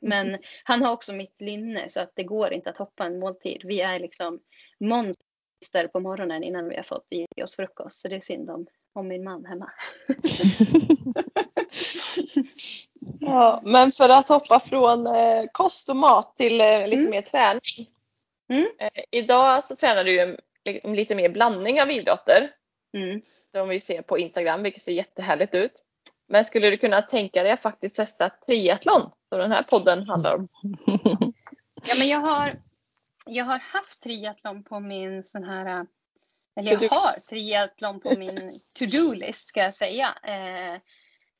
[0.00, 3.60] men han har också mitt linne så att det går inte att hoppa en måltid.
[3.64, 4.40] Vi är liksom
[4.80, 5.27] monster
[5.92, 8.00] på morgonen innan vi har fått i oss frukost.
[8.00, 9.70] Så det är synd om, om min man hemma.
[13.20, 17.10] Ja, men för att hoppa från eh, kost och mat till eh, lite Mm.
[17.10, 17.90] mer träning.
[18.52, 18.66] Mm.
[18.78, 22.50] Eh, idag så tränar du en, en lite mer blandning av idrotter.
[22.96, 23.22] Mm.
[23.52, 25.72] Som vi ser på Instagram, vilket ser jättehärligt ut.
[26.28, 30.34] Men skulle du kunna tänka dig att faktiskt testa triathlon, som den här podden handlar
[30.34, 30.48] om?
[31.84, 32.56] Ja, men jag har,
[33.28, 35.86] jag har haft triathlon på min sån här,
[36.56, 40.14] eller jag har triathlon på min to-do-list ska jag säga.
[40.22, 40.80] Eh,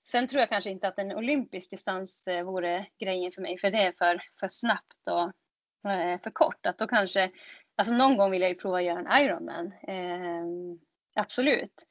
[0.08, 3.70] sen tror jag kanske inte att en olympisk distans eh, vore grejen för mig, för
[3.70, 6.66] det är för, för snabbt och eh, för kort.
[6.66, 7.30] Att då kanske,
[7.76, 9.72] alltså någon gång vill jag ju prova att göra en Ironman.
[9.82, 10.44] Eh,
[11.14, 11.86] absolut.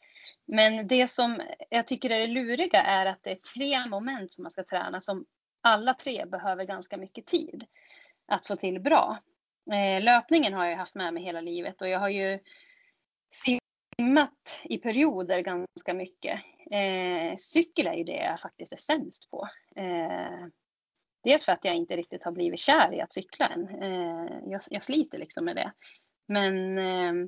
[0.46, 4.44] Men det som jag tycker är det luriga är att det är tre moment som
[4.44, 5.26] man ska träna som
[5.62, 7.66] alla tre behöver ganska mycket tid
[8.28, 9.18] att få till bra.
[9.74, 12.40] Eh, löpningen har jag haft med mig hela livet och jag har ju
[13.32, 16.42] simmat i perioder ganska mycket.
[16.72, 19.50] Eh, cykel är ju det jag faktiskt är sämst på.
[19.76, 20.48] Eh,
[21.24, 23.84] dels för att jag inte riktigt har blivit kär i att cykla än.
[23.84, 25.72] Eh, jag, jag sliter liksom med det.
[26.28, 27.28] Men eh,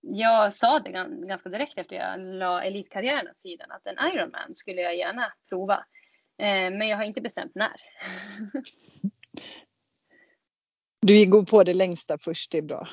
[0.00, 0.90] jag sa det
[1.26, 5.84] ganska direkt efter jag la elitkarriären åt sidan att en Ironman skulle jag gärna prova.
[6.38, 7.80] Eh, men jag har inte bestämt när.
[11.06, 12.88] Du går på det längsta först, det är bra.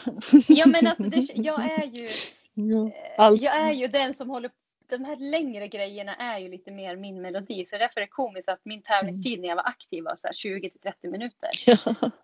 [0.47, 2.07] Ja men alltså det, jag är ju
[2.53, 2.87] Ja.
[2.87, 3.41] eh, Allt.
[3.41, 4.51] jag är ju den som håller
[4.89, 8.49] de här längre grejerna är ju lite mer min melodi så därför är det komiskt
[8.49, 11.49] att min tävlingstid när jag var aktiv var så här 20 till 30 minuter.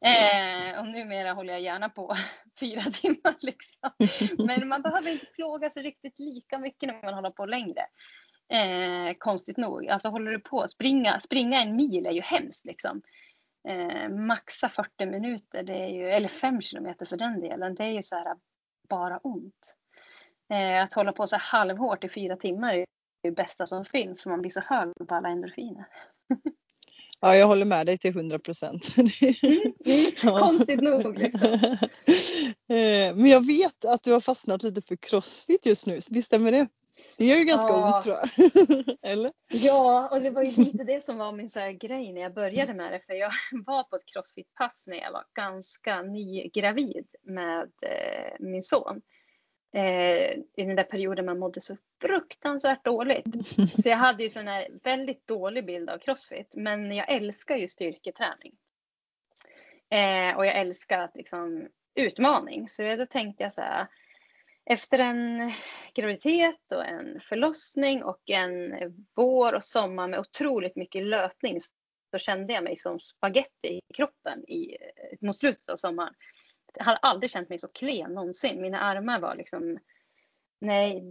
[0.02, 2.16] Eh, och numera håller jag gärna på
[2.60, 3.90] fyra timmar liksom.
[4.38, 7.82] Men man behöver inte plåga sig riktigt lika mycket när man håller på längre.
[8.50, 9.88] Eh, konstigt nog.
[9.88, 13.02] Alltså håller du på springa, springa en mil är ju hemskt liksom.
[13.68, 17.92] Eh, maxa 40 minuter, det är ju, eller 5 kilometer för den delen, det är
[17.92, 18.36] ju så här
[18.90, 19.76] bara ont.
[20.54, 22.86] Eh, att hålla på så här halvhårt i fyra timmar är
[23.24, 25.86] det bästa som finns för man blir så hög på alla endorfiner.
[27.22, 28.88] Ja, jag håller med dig till 100 procent.
[30.24, 30.40] Ja.
[30.40, 31.52] Konstigt nog liksom.
[32.70, 36.52] Eh, Men jag vet att du har fastnat lite för crossfit just nu, visst stämmer
[36.52, 36.68] det?
[37.18, 37.96] Det gör ju ganska Ja.
[37.96, 38.30] ont tror jag.
[39.12, 39.32] Eller?
[39.48, 42.34] Ja, och det var ju lite det som var min så här grej när jag
[42.34, 43.00] började med det.
[43.06, 43.32] För jag
[43.66, 49.02] var på ett crossfit-pass när jag var ganska nygravid med eh, min son.
[49.74, 53.26] Eh, I den där perioden man mådde så fruktansvärt dåligt.
[53.82, 56.54] Så jag hade ju sån här väldigt dålig bild av crossfit.
[56.56, 58.54] Men jag älskar ju styrketräning.
[59.90, 62.70] Eh, och jag älskar att liksom utmaning.
[62.70, 63.88] Så då tänkte jag så här.
[64.70, 65.54] Efter en
[65.94, 68.76] graviditet och en förlossning och en
[69.16, 71.60] vår och sommar med otroligt mycket löpning
[72.12, 74.78] så kände jag mig som spaghetti i kroppen i,
[75.22, 76.14] mot slutet av sommaren.
[76.74, 78.62] Jag hade aldrig känt mig så klen någonsin.
[78.62, 79.80] Mina armar var liksom
[80.60, 81.02] Nej,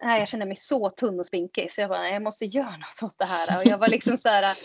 [0.00, 2.76] nej, jag kände mig så tunn och spinkig så jag bara, nej, jag måste göra
[2.76, 3.58] något åt det här.
[3.58, 4.56] Och jag var liksom så här,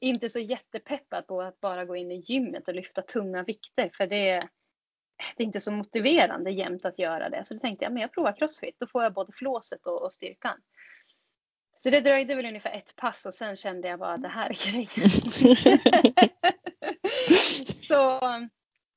[0.00, 4.06] inte så jättepeppad på att bara gå in i gymmet och lyfta tunga vikter för
[4.06, 4.48] det,
[5.36, 7.44] det är inte så motiverande jämt att göra det.
[7.44, 10.12] Så då tänkte jag, men jag provar crossfit, då får jag både flåset och, och
[10.12, 10.58] styrkan.
[11.82, 14.50] Så det dröjde väl ungefär ett pass och sen kände jag bara att det här
[14.50, 15.10] är grejen.
[17.88, 18.20] så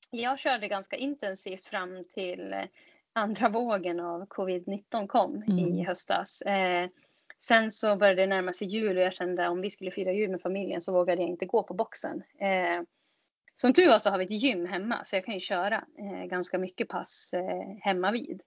[0.10, 2.56] jag körde ganska intensivt fram till
[3.14, 5.86] andra vågen av covid-19 kom i Mm.
[5.86, 6.42] höstas.
[6.42, 6.90] Eh,
[7.40, 10.32] sen så började det närma sig jul och jag kände om vi skulle fira jul
[10.32, 12.24] med familjen så vågade jag inte gå på boxen.
[12.40, 12.82] Eh,
[13.62, 16.26] som tur var så har vi ett gym hemma så jag kan ju köra eh,
[16.26, 18.41] ganska mycket pass eh, hemma vid.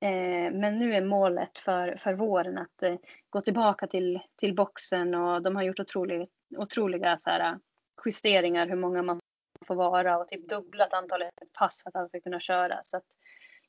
[0.00, 2.94] Eh, men nu är målet för, för våren att eh,
[3.30, 7.58] gå tillbaka till, till boxen och de har gjort otroligt, otroliga så här,
[8.04, 9.20] justeringar hur många man
[9.66, 12.80] får vara och typ dubblat antalet pass för att alla ska kunna köra.
[12.84, 13.04] Så att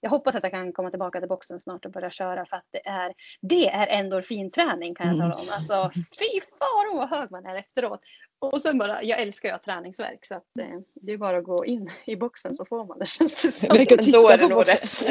[0.01, 2.67] jag hoppas att jag kan komma tillbaka till boxen snart och börja köra för att
[2.71, 5.47] det är, det är endorfinträning kan jag tala om.
[5.51, 8.01] Alltså fy faro vad hög man är efteråt.
[8.39, 11.37] Och sen bara, jag älskar ju att ha träningsverk så att eh, det är bara
[11.37, 13.67] att gå in i boxen så får man det känns det som.
[13.77, 15.01] Men då titta är det nog rätt,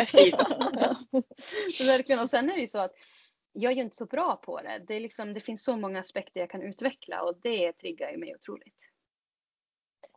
[1.88, 2.20] verkligen.
[2.20, 2.94] Och sen är det ju så att
[3.52, 4.82] jag är ju inte så bra på det.
[4.88, 8.16] Det, är liksom, det finns så många aspekter jag kan utveckla och det triggar ju
[8.16, 8.74] mig otroligt.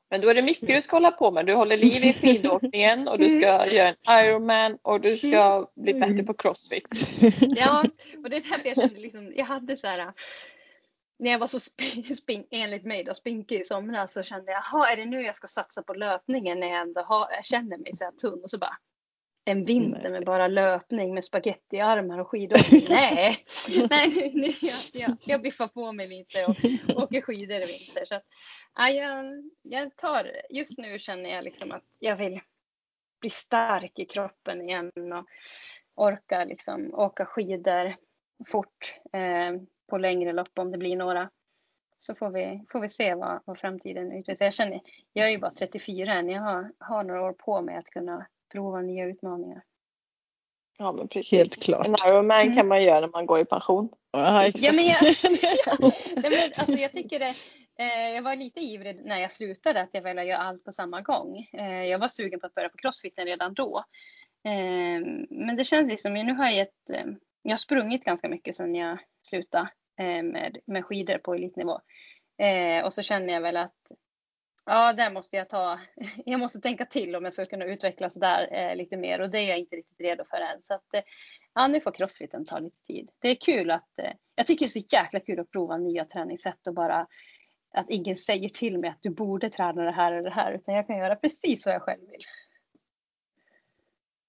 [0.09, 1.45] Men då är det mycket du ska hålla på med.
[1.45, 5.93] Du håller liv i skidåkningen och du ska göra en Ironman och du ska bli
[5.93, 6.87] bättre på Crossfit.
[7.39, 7.85] Ja,
[8.23, 10.13] och det är därför jag kände liksom, jag hade så här
[11.21, 11.59] när jag var så
[12.15, 15.35] spink, enligt mig då, spinkig i somras så kände jag, jaha är det nu jag
[15.35, 18.49] ska satsa på löpningen när jag ändå har, jag känner mig så här tunn och
[18.49, 18.77] så bara
[19.45, 22.85] en vinter med bara löpning med spagettiarmar och skidåkning.
[22.89, 23.45] Nej,
[23.89, 28.05] Nej nu, nu, jag, jag, jag biffar på mig lite och åker skidor i vinter.
[28.05, 28.23] Så att,
[28.75, 29.25] ja, jag,
[29.61, 32.41] jag tar, just nu känner jag liksom att jag vill
[33.21, 35.25] bli stark i kroppen igen och
[35.95, 37.95] orka liksom åka skidor
[38.51, 39.61] fort eh,
[39.91, 41.29] på längre lopp om det blir några.
[41.97, 44.45] Så får vi, får vi se vad, vad framtiden utvisar.
[44.45, 44.81] Jag känner,
[45.13, 48.27] jag är ju bara 34 än, jag har, har några år på mig att kunna
[48.51, 49.63] prova nya utmaningar.
[50.77, 51.31] Ja men precis.
[51.31, 51.87] Helt klart.
[51.87, 52.55] En Ironman mm.
[52.55, 53.89] kan man göra när man går i pension.
[54.11, 54.63] Ja, exakt.
[54.63, 54.97] Ja, men jag,
[55.65, 57.33] ja, men alltså, jag tycker det,
[57.83, 61.01] eh, jag var lite ivrig när jag slutade att jag ville göra allt på samma
[61.01, 61.47] gång.
[61.53, 63.85] Eh, jag var sugen på att börja på crossfiten redan då.
[64.45, 67.05] Eh, men det känns liksom, nu har jag ett, eh,
[67.41, 69.69] jag har sprungit ganska mycket sedan jag slutade
[70.03, 71.79] med, med skidor på elitnivå.
[72.37, 73.75] Eh, och så känner jag väl att
[74.65, 75.79] Ja, där måste jag ta,
[76.25, 79.39] jag måste tänka till om jag ska kunna utvecklas där eh, lite mer och det
[79.39, 80.63] är jag inte riktigt redo för än.
[80.63, 81.01] Så att, eh,
[81.53, 83.09] ja, nu får crossfiten ta lite tid.
[83.19, 86.05] Det är kul att, eh, jag tycker det är så jäkla kul att prova nya
[86.05, 87.07] träningssätt och bara
[87.73, 90.75] att ingen säger till mig att du borde träna det här eller det här utan
[90.75, 92.21] jag kan göra precis vad jag själv vill.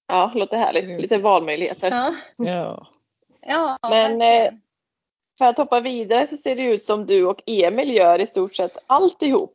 [0.06, 1.00] Ja, låter härligt.
[1.00, 1.90] Lite valmöjligheter.
[1.90, 2.14] Ja.
[2.36, 2.86] ja.
[3.40, 4.52] ja Men eh,
[5.42, 8.56] för att hoppa vidare så ser det ut som du och Emil gör i stort
[8.56, 9.54] sett alltihop.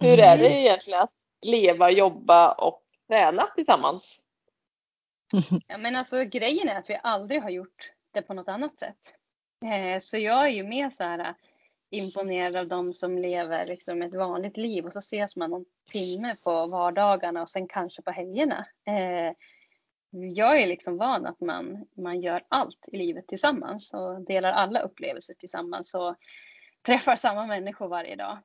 [0.00, 0.58] Hur är det mm.
[0.58, 1.10] egentligen att
[1.42, 4.20] leva, jobba och träna tillsammans?
[5.68, 9.16] Ja, men alltså, grejen är att vi aldrig har gjort det på något annat sätt.
[9.64, 11.34] Eh, så jag är ju mer så här äh,
[11.90, 16.36] imponerad av de som lever liksom ett vanligt liv och så ses man någon timme
[16.42, 18.66] på vardagarna och sen kanske på helgerna.
[18.86, 19.34] Eh,
[20.12, 24.80] jag är liksom van att man, man gör allt i livet tillsammans och delar alla
[24.80, 26.16] upplevelser tillsammans och
[26.82, 28.38] träffar samma människor varje dag.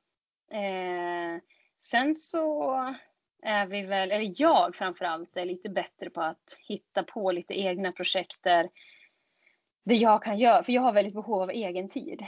[0.50, 1.40] Eh,
[1.80, 2.74] sen så
[3.42, 7.92] är vi väl, eller jag framförallt, är lite bättre på att hitta på lite egna
[7.92, 8.68] projekt där
[9.84, 12.24] det jag kan göra, för jag har väldigt behov av egen tid.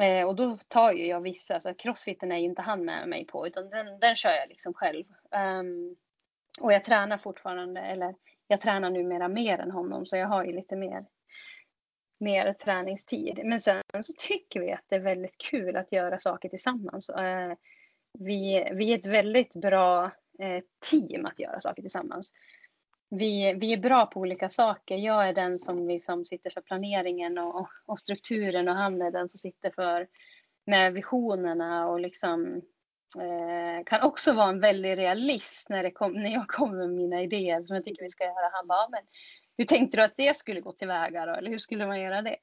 [0.00, 3.26] Eh, och då tar ju jag vissa, så crossfiten är ju inte han med mig
[3.26, 5.04] på, utan den, den kör jag liksom själv.
[5.30, 5.96] Um,
[6.60, 8.14] och jag tränar fortfarande, eller
[8.50, 11.04] jag tränar numera mer än honom, så jag har ju lite mer
[12.20, 13.40] mer träningstid.
[13.44, 17.08] Men sen så tycker vi att det är väldigt kul att göra saker tillsammans.
[17.08, 17.52] Eh,
[18.18, 20.04] vi, vi är ett väldigt bra
[20.38, 22.32] eh, team att göra saker tillsammans.
[23.10, 24.96] Vi, vi är bra på olika saker.
[24.96, 29.10] Jag är den som, vi, som sitter för planeringen och, och strukturen och han är
[29.10, 30.08] den som sitter för
[30.66, 32.62] med visionerna och liksom
[33.16, 37.22] eh, kan också vara en väldig realist när, det kom, när jag kommer med mina
[37.22, 38.50] idéer som jag tycker vi ska göra.
[38.52, 39.02] Han bara, men
[39.56, 41.32] hur tänkte du att det skulle gå tillväga då?
[41.32, 42.36] Eller hur skulle man göra det?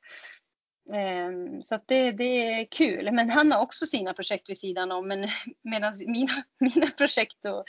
[0.93, 3.11] Eh, så det, det är kul.
[3.11, 5.07] Men han har också sina projekt vid sidan om.
[5.07, 5.27] Men
[5.61, 7.63] medan mina, mina projekt och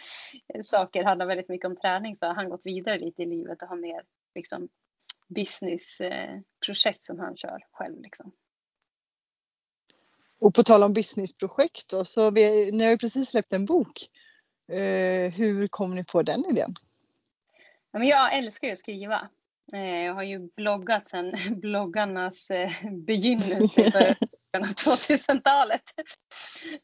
[0.55, 3.63] eh, saker handlar väldigt mycket om träning så har han gått vidare lite i livet
[3.63, 4.03] och har mer
[4.35, 4.69] liksom,
[5.29, 8.01] businessprojekt eh, som han kör själv.
[8.01, 8.33] Liksom.
[10.41, 13.93] Och på tal om businessprojekt då, så vi, ni har ju precis släppt en bok.
[14.73, 16.75] Uh, hur kom ni på den idén?
[17.93, 19.29] Ja, men jag älskar ju att skriva.
[19.73, 24.15] Eh, jag har ju bloggat sedan bloggarnas eh, begynnelse
[24.59, 25.83] av 2000-talet.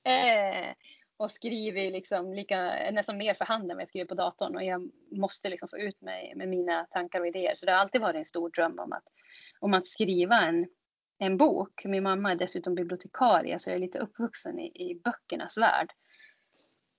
[0.05, 0.75] Eh,
[1.17, 4.57] och skriver liksom lika, nästan mer för handen än jag skriver på datorn.
[4.57, 7.55] Och jag måste liksom få ut mig med mina tankar och idéer.
[7.55, 9.05] Så det har alltid varit en stor dröm om att,
[9.61, 10.67] om att skriva en,
[11.19, 11.85] en bok.
[11.85, 15.93] Min mamma är dessutom bibliotekarie så jag är lite uppvuxen i, i böckernas värld.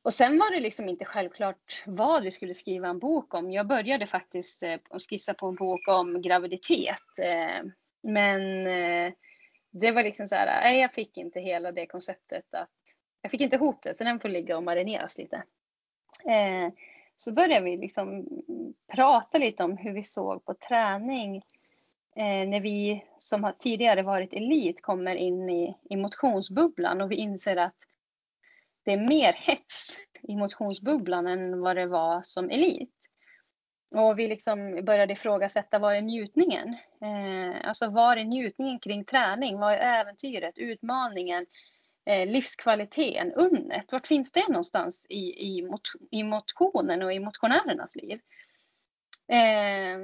[0.03, 3.51] Och sen var det liksom inte självklart vad vi skulle skriva en bok om.
[3.51, 7.19] Jag började faktiskt eh, skissa på en bok om graviditet.
[7.21, 7.65] Eh,
[8.03, 9.13] men eh,
[9.71, 12.69] det var liksom så här, nej jag fick inte hela det konceptet att
[13.21, 15.43] jag fick inte ihop det så den får ligga och marineras lite.
[16.25, 16.73] Eh,
[17.15, 18.27] så började vi liksom
[18.87, 21.43] prata lite om hur vi såg på träning
[22.15, 27.15] Eh, när vi som har tidigare varit elit kommer in i, i motionsbubblan och vi
[27.15, 27.75] inser att
[28.85, 32.91] det är mer hets i motionsbubblan än vad det var som elit.
[33.95, 36.75] Och vi liksom började ifrågasätta var är njutningen?
[37.01, 39.59] Eh, alltså var är njutningen kring träning?
[39.59, 41.45] Vad är äventyret, utmaningen,
[42.05, 43.91] eh, livskvaliteten, unnet?
[43.91, 48.19] Vart finns det någonstans i, i, mot, i motionen och i motionärernas liv?
[49.27, 49.97] Eh,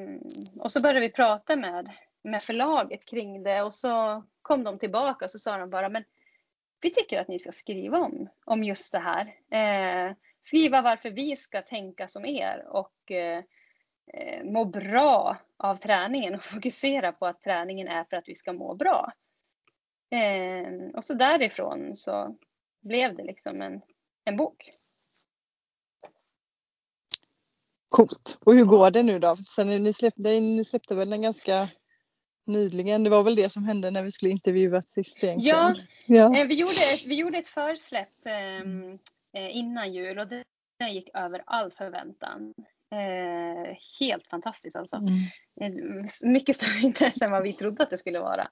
[0.59, 1.91] och så började vi prata med,
[2.24, 6.03] med förlaget kring det och så kom de tillbaka och så sa de bara men
[6.82, 9.36] vi tycker att ni ska skriva om, om just det här.
[9.51, 13.43] Eh, skriva varför vi ska tänka som er och eh,
[14.13, 18.53] eh, må bra av träningen och fokusera på att träningen är för att vi ska
[18.53, 19.13] må bra.
[20.09, 22.38] Eh, och så därifrån så
[22.82, 23.82] blev det liksom en,
[24.26, 24.69] en bok.
[27.91, 28.37] Coolt.
[28.45, 29.35] Och hur går det nu då?
[29.35, 31.67] Sen ni, släppte, ni släppte väl den ganska
[32.47, 33.03] nyligen?
[33.03, 35.57] Det var väl det som hände när vi skulle intervjuat sist egentligen?
[35.57, 35.75] Ja,
[36.05, 36.39] ja.
[36.39, 38.99] Eh, vi, gjorde ett, vi gjorde ett försläpp ehm,
[39.37, 40.43] eh, innan jul och det
[40.89, 42.53] gick över all förväntan.
[42.93, 44.95] Eh, helt fantastiskt alltså.
[44.95, 45.97] Mm.
[46.01, 48.47] Eh, mycket större intresse än vad vi trodde att det skulle vara.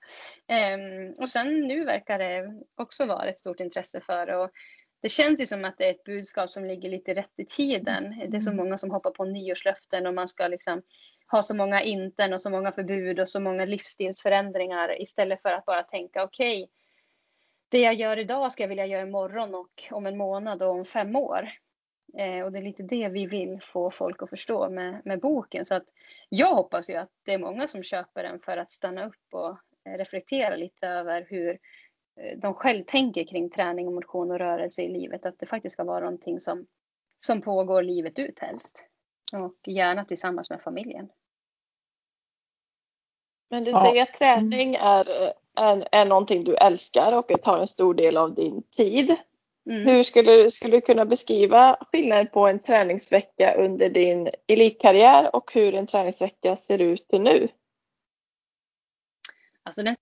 [0.47, 0.77] Eh,
[1.17, 4.37] och sen nu verkar det också vara ett stort intresse för det.
[4.37, 4.51] Och
[5.01, 8.29] det känns ju som att det är ett budskap som ligger lite rätt i tiden.
[8.29, 8.65] Det är så mm.
[8.65, 10.81] många som hoppar på nyårslöften och man ska liksom
[11.31, 15.65] ha så många inten och så många förbud och så många livsstilsförändringar istället för att
[15.65, 16.73] bara tänka okej, okay,
[17.69, 20.85] det jag gör idag ska jag vilja göra imorgon och om en månad och om
[20.85, 21.49] fem år.
[22.17, 25.65] Eh, och det är lite det vi vill få folk att förstå med, med boken.
[25.65, 25.85] Så att
[26.29, 29.57] jag hoppas ju att det är många som köper den för att stanna upp och
[29.97, 31.59] reflektera lite över hur
[32.37, 35.25] de själv tänker kring träning och motion och rörelse i livet.
[35.25, 36.65] Att det faktiskt ska vara någonting som,
[37.25, 38.85] som pågår livet ut helst.
[39.33, 41.09] Och gärna tillsammans med familjen.
[43.49, 47.93] Men du säger att träning är, är, är någonting du älskar och tar en stor
[47.93, 49.15] del av din tid.
[49.69, 49.87] Mm.
[49.87, 55.75] Hur skulle, skulle du kunna beskriva skillnaden på en träningsvecka under din elitkarriär och hur
[55.75, 57.47] en träningsvecka ser ut nu?
[59.63, 59.95] Alltså den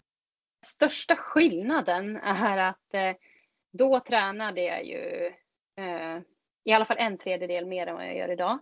[0.66, 3.16] största skillnaden är att eh,
[3.72, 5.26] då tränade jag ju
[5.78, 6.20] eh,
[6.64, 8.60] i alla fall en tredjedel mer än vad jag gör idag.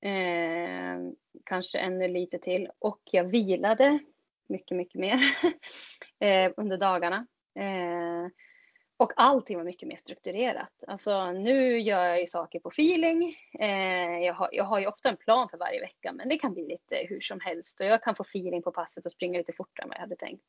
[0.00, 0.98] Eh,
[1.44, 3.98] kanske ännu lite till och jag vilade
[4.48, 5.18] mycket, mycket mer
[6.20, 7.26] eh, under dagarna.
[7.58, 8.28] Eh,
[8.98, 10.84] och allting var mycket mer strukturerat.
[10.86, 13.36] Alltså nu gör jag ju saker på feeling.
[13.58, 16.54] Eh, jag, har, jag har ju ofta en plan för varje vecka men det kan
[16.54, 19.52] bli lite hur som helst och jag kan få feeling på passet och springa lite
[19.52, 20.44] fortare än vad jag hade tänkt.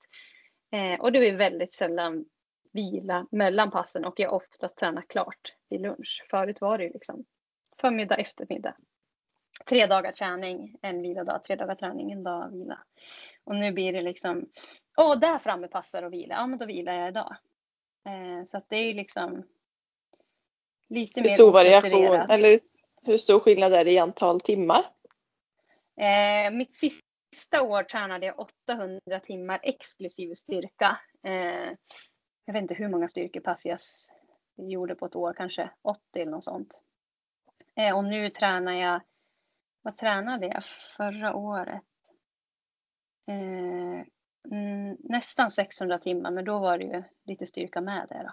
[0.71, 2.25] Eh, och det är väldigt sällan
[2.71, 6.25] vila mellan passen och jag ofta tränar klart vid lunch.
[6.29, 7.25] Förut var det ju liksom
[7.81, 8.75] förmiddag, eftermiddag.
[9.65, 12.79] Tre dagar träning, en vilodag, tre dagar träning, en dag vila.
[13.43, 14.49] Och nu blir det liksom,
[14.97, 17.35] åh där framme passar och vila, ja men då vilar jag idag.
[18.05, 19.43] Eh, så att det är liksom
[20.89, 22.59] lite hur mer stor variation eller
[23.03, 24.85] hur stor skillnad är det i antal timmar?
[25.97, 27.06] Eh, mitt sista
[27.61, 30.99] år tränade jag 800 timmar exklusive styrka.
[31.23, 31.71] Eh,
[32.45, 33.79] jag vet inte hur många styrkepass jag
[34.57, 36.81] gjorde på ett år, kanske 80 eller något sånt.
[37.75, 39.01] Eh, och nu tränar jag,
[39.81, 40.63] vad tränade jag
[40.97, 41.83] förra året?
[43.27, 44.07] Eh,
[44.51, 48.23] Mm, nästan 600 timmar, men då var det ju lite styrka med det.
[48.23, 48.31] Då.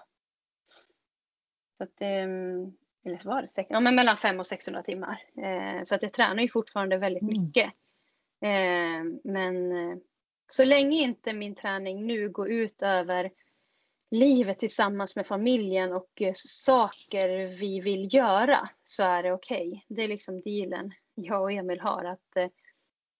[1.78, 2.72] Så att, mm,
[3.05, 5.22] eller så var det ja, men mellan 500 och 600 timmar.
[5.36, 7.42] Eh, så att jag tränar ju fortfarande väldigt mm.
[7.42, 7.66] mycket.
[7.66, 7.72] Eh,
[8.45, 9.97] Eh, men eh,
[10.47, 13.30] så länge inte min träning nu går ut över
[14.11, 19.68] livet tillsammans med familjen och eh, saker vi vill göra så är det okej.
[19.68, 19.80] Okay.
[19.88, 22.05] Det är liksom dealen jag och Emil har.
[22.05, 22.51] att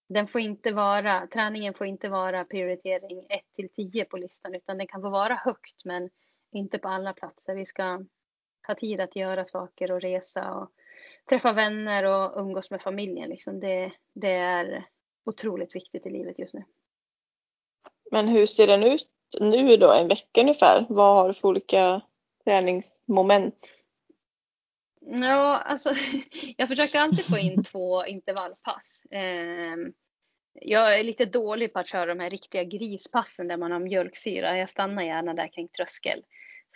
[0.09, 4.77] den får inte vara, träningen får inte vara prioritering 1 till 10 på listan utan
[4.77, 6.09] den kan få vara högt men
[6.51, 7.55] inte på alla platser.
[7.55, 8.05] Vi ska
[8.67, 10.71] ha tid att göra saker och resa och
[11.29, 13.29] träffa vänner och umgås med familjen.
[13.29, 14.85] Liksom det, det är
[15.25, 16.63] otroligt viktigt i livet just nu.
[18.11, 19.09] Men hur ser den ut
[19.39, 20.85] nu då, en vecka ungefär?
[20.89, 22.01] Vad har du för olika
[22.43, 23.67] träningsmoment?
[25.01, 25.89] Ja, alltså
[26.57, 29.05] jag försöker alltid få in två intervallpass.
[29.11, 29.75] Eh,
[30.61, 34.57] jag är lite dålig på att köra de här riktiga grispassen där man har mjölksyra.
[34.57, 36.23] Jag stannar gärna där kring tröskel.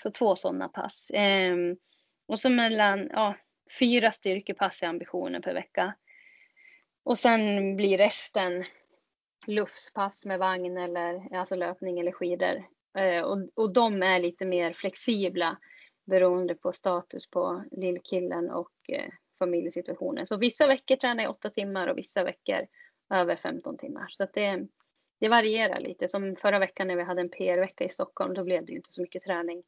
[0.02, 1.10] Så två sådana pass.
[1.10, 1.56] Eh,
[2.28, 3.36] och så mellan ja,
[3.80, 5.94] fyra styrkepass är ambitionen per vecka.
[7.04, 8.66] Och sen blir resten
[9.48, 12.64] luftspass med vagn eller alltså löpning eller skidor.
[12.98, 15.58] Eh, och, och de är lite mer flexibla
[16.06, 20.28] beroende på status på lillkillen och eh, familjesituationen.
[20.28, 22.68] Så vissa veckor tränar jag åtta timmar och vissa veckor
[23.10, 24.08] över 15 timmar.
[24.10, 24.68] Så att det,
[25.20, 26.08] det varierar lite.
[26.08, 28.92] Som förra veckan när vi hade en PR-vecka i Stockholm, då blev det ju inte
[28.92, 29.64] så mycket träning.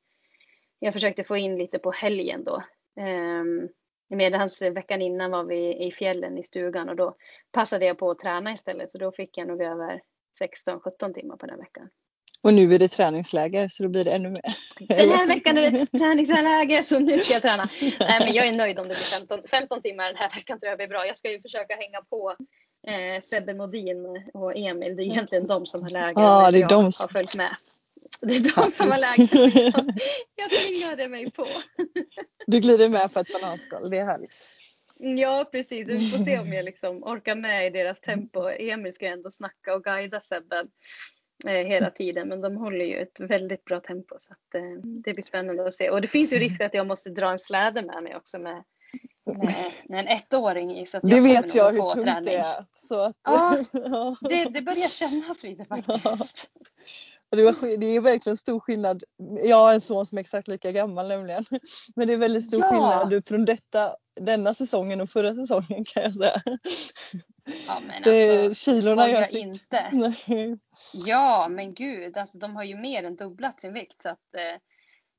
[0.79, 2.63] Jag försökte få in lite på helgen då.
[2.95, 3.69] Um,
[4.15, 7.15] Medans veckan innan var vi i fjällen i stugan och då
[7.51, 8.91] passade jag på att träna istället.
[8.91, 10.01] Så då fick jag nog över
[10.67, 11.89] 16-17 timmar på den veckan.
[12.43, 14.41] Och nu är det träningsläger så då blir det ännu mer.
[14.87, 17.69] Den här veckan är det träningsläger så nu ska jag träna.
[17.99, 20.69] Nej men jag är nöjd om det blir 15, 15 timmar den här veckan tror
[20.69, 21.05] jag blir bra.
[21.07, 22.35] Jag ska ju försöka hänga på
[22.87, 24.95] eh, Sebbe Modin och Emil.
[24.95, 26.83] Det är egentligen de som har läger ah, det är de.
[26.83, 27.55] har följt med.
[28.21, 29.39] Det är de som har lägsta.
[30.35, 31.45] Jag, tvingade mig på.
[32.47, 34.35] Du glider med på ett bananskal, det är härligt.
[35.03, 35.87] Ja, precis.
[35.87, 38.49] Vi får se om jag liksom orkar med i deras tempo.
[38.49, 40.67] Emil ska ändå snacka och guida Sebben
[41.47, 44.61] eh, hela tiden, men de håller ju ett väldigt bra tempo så att, eh,
[45.05, 45.89] det blir spännande att se.
[45.89, 48.63] Och det finns ju risk att jag måste dra en släde med mig också med,
[49.25, 50.85] med, med en ettåring i.
[50.85, 52.23] Så att Det jag vet jag hur tungt träning.
[52.23, 52.65] det är.
[52.73, 53.65] Så att, ja.
[54.29, 56.49] Det, det börjar kännas lite faktiskt.
[57.31, 59.03] Det, var, det är verkligen stor skillnad.
[59.43, 61.45] Jag har en son som är exakt lika gammal nämligen.
[61.95, 62.69] Men det är väldigt stor Ja.
[62.69, 66.41] skillnad från detta, denna säsongen och förra säsongen kan jag säga.
[67.67, 69.35] Ja, men Det, alltså, kilorna gör sitt.
[69.35, 69.89] inte.
[69.91, 70.57] Nej.
[71.05, 74.59] Ja, men gud, alltså de har ju mer än dubblat sin vikt så att eh,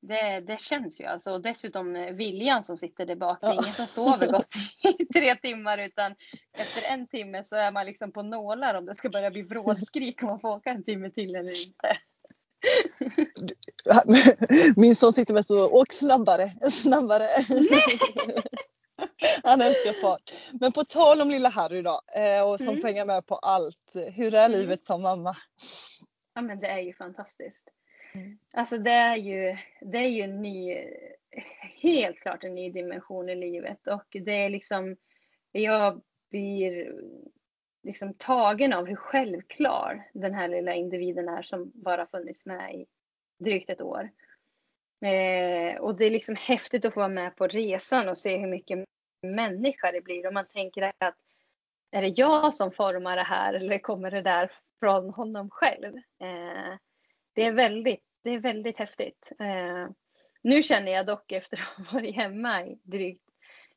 [0.03, 1.33] det, det känns ju alltså.
[1.33, 3.39] Och dessutom eh, Viljan som sitter där bak.
[3.41, 4.55] Det är ingen som sover gott
[5.01, 6.15] i tre timmar utan
[6.59, 10.23] efter en timme så är man liksom på nålar om det ska börja bli vrålskrik
[10.23, 11.99] om man får åka en timme till eller inte.
[14.77, 17.25] Min son sitter mest och åk snabbare, snabbare.
[19.43, 20.33] Han älskar fart.
[20.61, 22.85] Men på tal om lilla Harry då, eh, och som Mm.
[22.85, 23.93] hänga med på allt.
[24.15, 24.61] Hur är Mm.
[24.61, 25.37] livet som mamma?
[26.35, 27.63] Ja, men det är ju fantastiskt.
[28.13, 28.39] Mm.
[28.55, 30.85] Alltså det är ju, det är ju en ny,
[31.83, 34.97] helt klart en ny dimension i livet och det är liksom,
[35.53, 36.95] jag blir
[37.83, 42.87] liksom tagen av hur självklar den här lilla individen är som bara funnits med i
[43.39, 44.11] drygt ett år.
[45.01, 48.49] Eh, och det är liksom häftigt att få vara med på resan och se hur
[48.49, 48.85] mycket
[49.23, 51.17] människa det blir och man tänker att
[51.91, 55.97] är det jag som formar det här eller kommer det där från honom själv?
[55.97, 56.77] Eh,
[57.33, 59.33] det är väldigt, det är väldigt häftigt.
[59.41, 59.89] Eh,
[60.43, 63.29] nu känner jag dock efter att ha varit hemma i drygt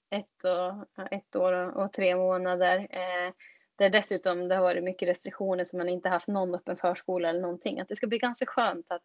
[0.10, 2.88] ett, och, ett år och, tre månader.
[2.90, 3.34] Eh,
[3.76, 7.42] där dessutom det har varit mycket restriktioner så man inte haft någon öppen förskola eller
[7.42, 7.80] någonting.
[7.80, 9.04] Att det ska bli ganska skönt att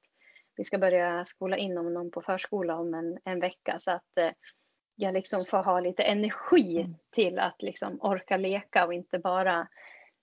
[0.56, 3.78] vi ska börja skola in om någon på förskola om en, en vecka.
[3.78, 4.30] Så att eh,
[4.94, 9.68] jag liksom får ha lite energi till att liksom orka leka och inte bara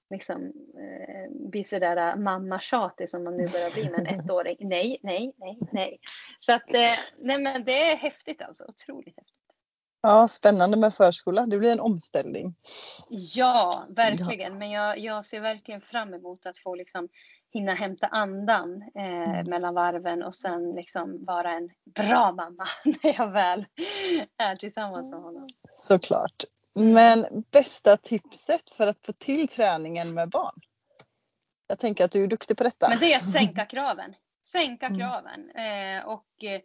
[0.09, 0.45] liksom
[0.77, 4.57] eh, bli sådär mammatjatig som man nu börjar bli med en ettåring.
[4.59, 5.99] Nej, nej, nej, nej.
[6.39, 6.81] Så att eh,
[7.17, 8.63] nej men det är häftigt alltså.
[8.67, 9.33] Otroligt häftigt.
[10.01, 11.45] Ja, spännande med förskola.
[11.45, 12.55] Det blir en omställning.
[13.09, 14.57] Ja, verkligen.
[14.57, 17.09] Men jag, jag ser verkligen fram emot att få liksom
[17.53, 23.31] hinna hämta andan eh, mellan varven och sen liksom vara en bra mamma när jag
[23.31, 23.65] väl
[24.37, 25.47] är tillsammans med honom.
[25.71, 26.43] Såklart.
[26.77, 30.55] Men bästa tipset för att få till träningen med barn?
[31.67, 32.89] Jag tänker att du är duktig på detta.
[32.89, 34.15] Men det är att sänka kraven.
[34.41, 34.99] Sänka Mm.
[34.99, 35.49] kraven.
[35.49, 36.61] Eh, och eh,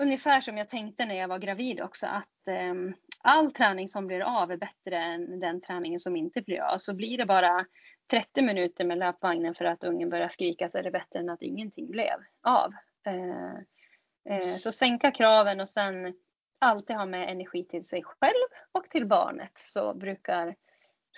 [0.00, 2.74] ungefär som jag tänkte när jag var gravid också att eh,
[3.22, 6.78] all träning som blir av är bättre än den träningen som inte blir av.
[6.78, 7.66] Så blir det bara
[8.10, 11.42] 30 minuter med löpvagnen för att ungen börjar skrika så är det bättre än att
[11.42, 12.72] ingenting blev av.
[13.06, 16.14] Eh, eh, så sänka kraven och sen
[16.58, 20.54] alltid ha med energi till sig själv och till barnet så brukar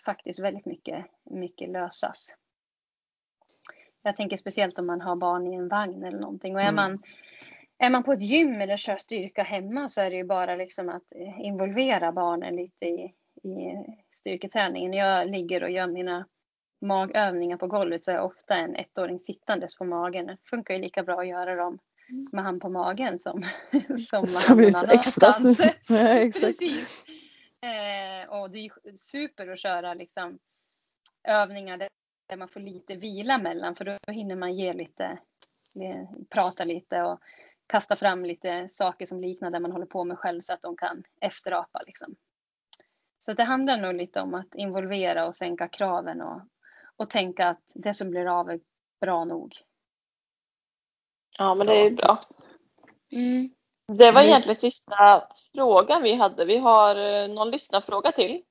[0.04, 2.34] faktiskt väldigt mycket, mycket lösas.
[4.02, 6.54] Jag tänker speciellt om man har barn i en vagn eller någonting.
[6.54, 6.74] Och är, Mm.
[6.74, 7.02] man,
[7.78, 10.88] är man på ett gym eller kör styrka hemma så är det ju bara liksom
[10.88, 13.84] att eh, involvera barnen lite i, i
[14.14, 14.90] styrketräningen.
[14.90, 16.26] När jag ligger och gör mina
[16.80, 20.26] magövningar på golvet så är jag ofta en ettåring sittandes på magen.
[20.26, 21.78] Det funkar ju lika bra att göra dem
[22.32, 23.46] med han på magen som,
[24.10, 25.28] som Som är någon extra.
[25.88, 26.58] Ja, exakt.
[26.58, 27.04] Precis.
[27.62, 30.38] Eh, och det är super att köra liksom,
[31.28, 31.88] övningar
[32.28, 35.18] där man får lite vila mellan för då hinner man ge lite,
[36.28, 37.20] prata lite och
[37.66, 40.76] kasta fram lite saker som liknar det man håller på med själv så att de
[40.76, 41.82] kan efterapa.
[41.86, 42.16] Liksom.
[43.24, 46.40] Så det handlar nog lite om att involvera och sänka kraven och,
[46.96, 48.60] och tänka att det som blir av är
[49.00, 49.52] bra nog.
[51.40, 52.18] Ja, men det är ju bra.
[53.16, 53.48] Mm.
[53.98, 56.44] Det var egentligen sista frågan vi hade.
[56.44, 58.42] Vi har eh, någon lyssnarfråga till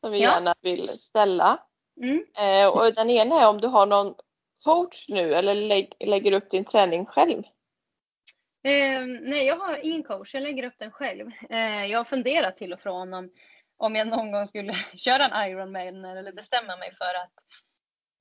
[0.00, 0.30] som vi Ja.
[0.30, 1.62] gärna vill ställa.
[2.02, 2.24] Mm.
[2.36, 4.14] Eh, och den ena är om du har någon
[4.64, 7.42] coach nu eller lägg, lägger upp din träning själv?
[8.62, 10.34] Eh, nej, jag har ingen coach.
[10.34, 11.30] Jag lägger upp den själv.
[11.50, 13.30] Eh, jag har funderat till och från om,
[13.76, 17.32] om jag någon gång skulle köra en Ironman eller bestämma mig för att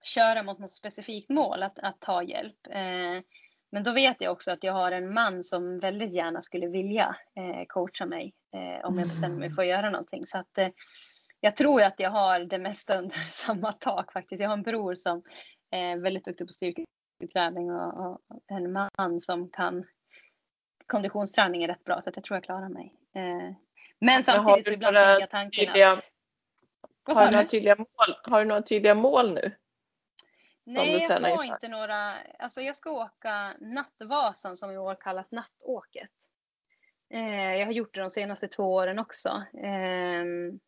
[0.03, 2.67] köra mot något specifikt mål, att, att ta hjälp.
[3.73, 6.67] Eh, men då vet jag också att jag har en man som väldigt gärna skulle
[6.67, 10.27] vilja eh, coacha mig eh, om jag bestämmer mig för att göra någonting.
[10.27, 10.69] Så att, eh,
[11.39, 14.41] jag tror att jag har det mesta under samma tak faktiskt.
[14.41, 15.23] Jag har en bror som
[15.71, 19.85] är väldigt duktig på styrketräning och, och en man som kan
[20.87, 22.95] konditionsträning är rätt bra så att jag tror jag klarar mig.
[23.15, 23.55] Eh,
[23.99, 26.09] men samtidigt så ibland tänker jag tanken tydliga- att...
[27.05, 28.15] Har du, några tydliga mål?
[28.23, 29.51] har du några tydliga mål nu?
[30.63, 32.17] Nej, jag har inte några.
[32.39, 36.11] Alltså jag ska åka Nattvasan som i år kallas Nattåket.
[37.09, 39.43] Eh, jag har gjort det de senaste två åren också.
[39.53, 40.59] Ehm,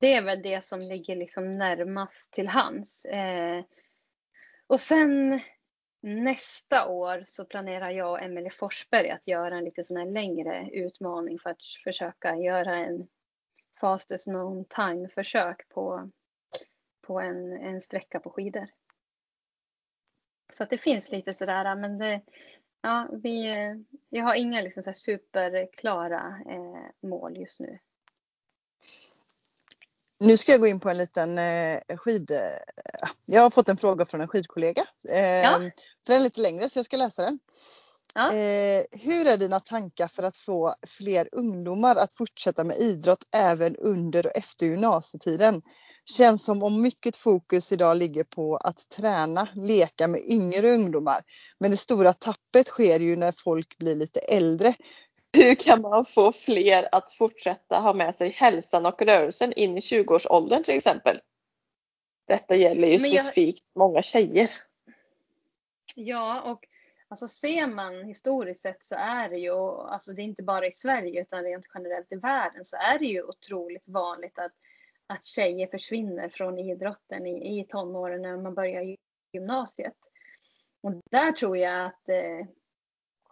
[0.00, 3.04] det är väl det som ligger liksom närmast till hands.
[3.04, 3.64] Eh,
[4.66, 5.40] och sen
[6.00, 10.68] nästa år så planerar jag och Emelie Forsberg att göra en lite sån här längre
[10.72, 13.08] utmaning för att försöka göra en
[13.80, 16.10] fastest known time försök på,
[17.06, 18.68] på en, en sträcka på skidor.
[20.52, 22.20] Så att det finns lite sådär, men det,
[22.82, 23.46] ja, vi,
[24.08, 27.78] jag har inga liksom så superklara eh, mål just nu.
[30.20, 32.30] Nu ska jag gå in på en liten eh, skid...
[32.30, 32.38] Eh,
[33.24, 34.84] jag har fått en fråga från en skidkollega.
[35.08, 35.60] Eh, Ja.
[36.00, 37.38] Så den är lite längre så jag ska läsa den.
[38.18, 38.26] Ja.
[38.32, 43.76] Eh, hur är dina tankar för att få fler ungdomar att fortsätta med idrott även
[43.76, 45.62] under och efter gymnasietiden?
[46.16, 51.20] Känns som om mycket fokus idag ligger på att träna, leka med yngre ungdomar.
[51.60, 54.74] Men det stora tappet sker ju när folk blir lite äldre.
[55.32, 59.80] Hur kan man få fler att fortsätta ha med sig hälsan och rörelsen in i
[59.80, 61.20] 20-årsåldern till exempel?
[62.28, 64.50] Detta gäller ju jag- specifikt många tjejer.
[65.94, 66.64] Ja, och
[67.08, 70.72] alltså ser man historiskt sett så är det ju, alltså det är inte bara i
[70.72, 74.52] Sverige utan rent generellt i världen så är det ju otroligt vanligt att,
[75.06, 78.96] att tjejer försvinner från idrotten i, i tonåren när man börjar
[79.32, 79.96] gymnasiet.
[80.80, 82.46] Och där tror jag att eh,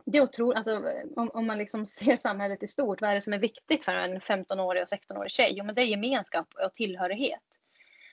[0.07, 0.83] det är otroligt, alltså
[1.17, 3.93] om, om man liksom ser samhället i stort, vad är det som är viktigt för
[3.93, 5.53] en 15-årig och 16-årig tjej?
[5.57, 7.43] Jo men det är gemenskap och tillhörighet.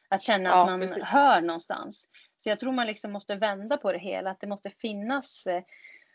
[0.09, 1.03] Att känna Ja, att man precis.
[1.03, 2.07] hör någonstans.
[2.43, 5.63] Så jag tror man liksom måste vända på det hela, att det måste finnas eh,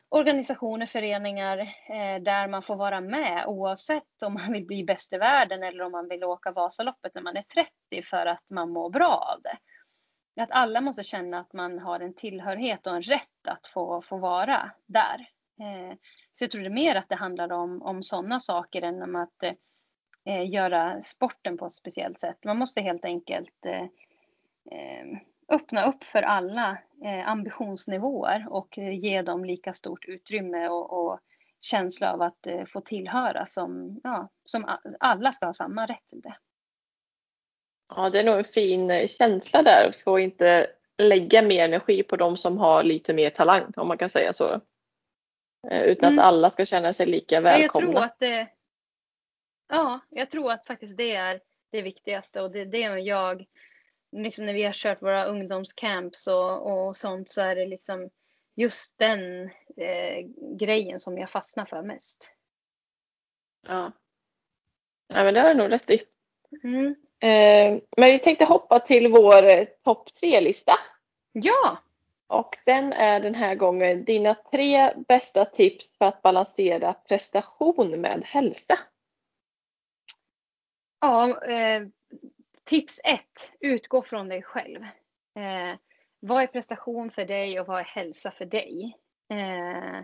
[0.09, 1.59] organisationer, föreningar
[1.89, 5.85] eh, där man får vara med oavsett om man vill bli bäst i världen eller
[5.85, 9.43] om man vill åka Vasaloppet när man är 30 för att man mår bra av
[9.43, 9.59] det.
[10.43, 14.17] Att alla måste känna att man har en tillhörighet och en rätt att få, få
[14.17, 15.29] vara där.
[15.61, 15.97] Eh,
[16.35, 19.17] så jag tror det är mer att det handlar om, om sådana saker än om
[19.17, 19.43] att
[20.25, 22.45] eh, göra sporten på ett speciellt sätt.
[22.45, 23.83] Man måste helt enkelt eh,
[24.71, 25.19] eh,
[25.53, 31.21] öppna upp för alla eh, ambitionsnivåer och eh, ge dem lika stort utrymme och, och
[31.61, 36.21] känsla av att eh, få tillhöra som, ja, som alla ska ha samma rätt till
[36.21, 36.37] det.
[37.89, 42.03] Ja, det är nog en fin eh, känsla där att få inte lägga mer energi
[42.03, 44.61] på de som har lite mer talang om man kan säga så.
[45.71, 46.19] Eh, Utan Mm.
[46.19, 47.93] att alla ska känna sig lika Men jag välkomna.
[47.93, 48.49] tror att det,
[49.69, 51.41] ja, jag tror att faktiskt det är
[51.73, 53.45] det viktigaste och det är det jag,
[54.13, 58.11] liksom när vi har kört våra ungdomscamps och, och sånt så är det liksom
[58.55, 59.45] just den
[59.77, 60.27] eh,
[60.59, 62.33] grejen som jag fastnar för mest.
[63.67, 63.93] Ja.
[65.09, 66.03] ja, men det har du nog rätt i.
[66.63, 66.87] Mm.
[67.21, 70.73] Eh, Men vi tänkte hoppa till vår eh, topp tre-lista.
[71.33, 71.79] Ja,
[72.27, 78.23] Och den är den här gången dina tre bästa tips för att balansera prestation med
[78.25, 78.79] hälsa.
[81.01, 81.83] ja eh,
[82.69, 84.83] tips ett, utgå från dig själv.
[85.35, 85.79] Eh,
[86.21, 88.97] vad är prestation för dig och vad är hälsa för dig?
[89.29, 90.01] Eh,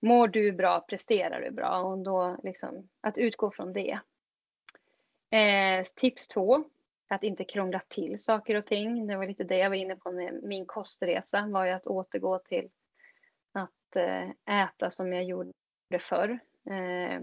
[0.00, 1.80] mår du bra, presterar du bra?
[1.80, 4.00] Och då liksom att utgå från det.
[5.30, 6.64] Eh, tips två,
[7.08, 9.06] att inte krångla till saker och ting.
[9.06, 12.38] Det var lite det jag var inne på med min kostresa, var ju att återgå
[12.38, 12.68] till
[13.52, 15.52] att eh, äta som jag gjorde
[16.00, 16.38] förr.
[16.70, 17.22] Eh,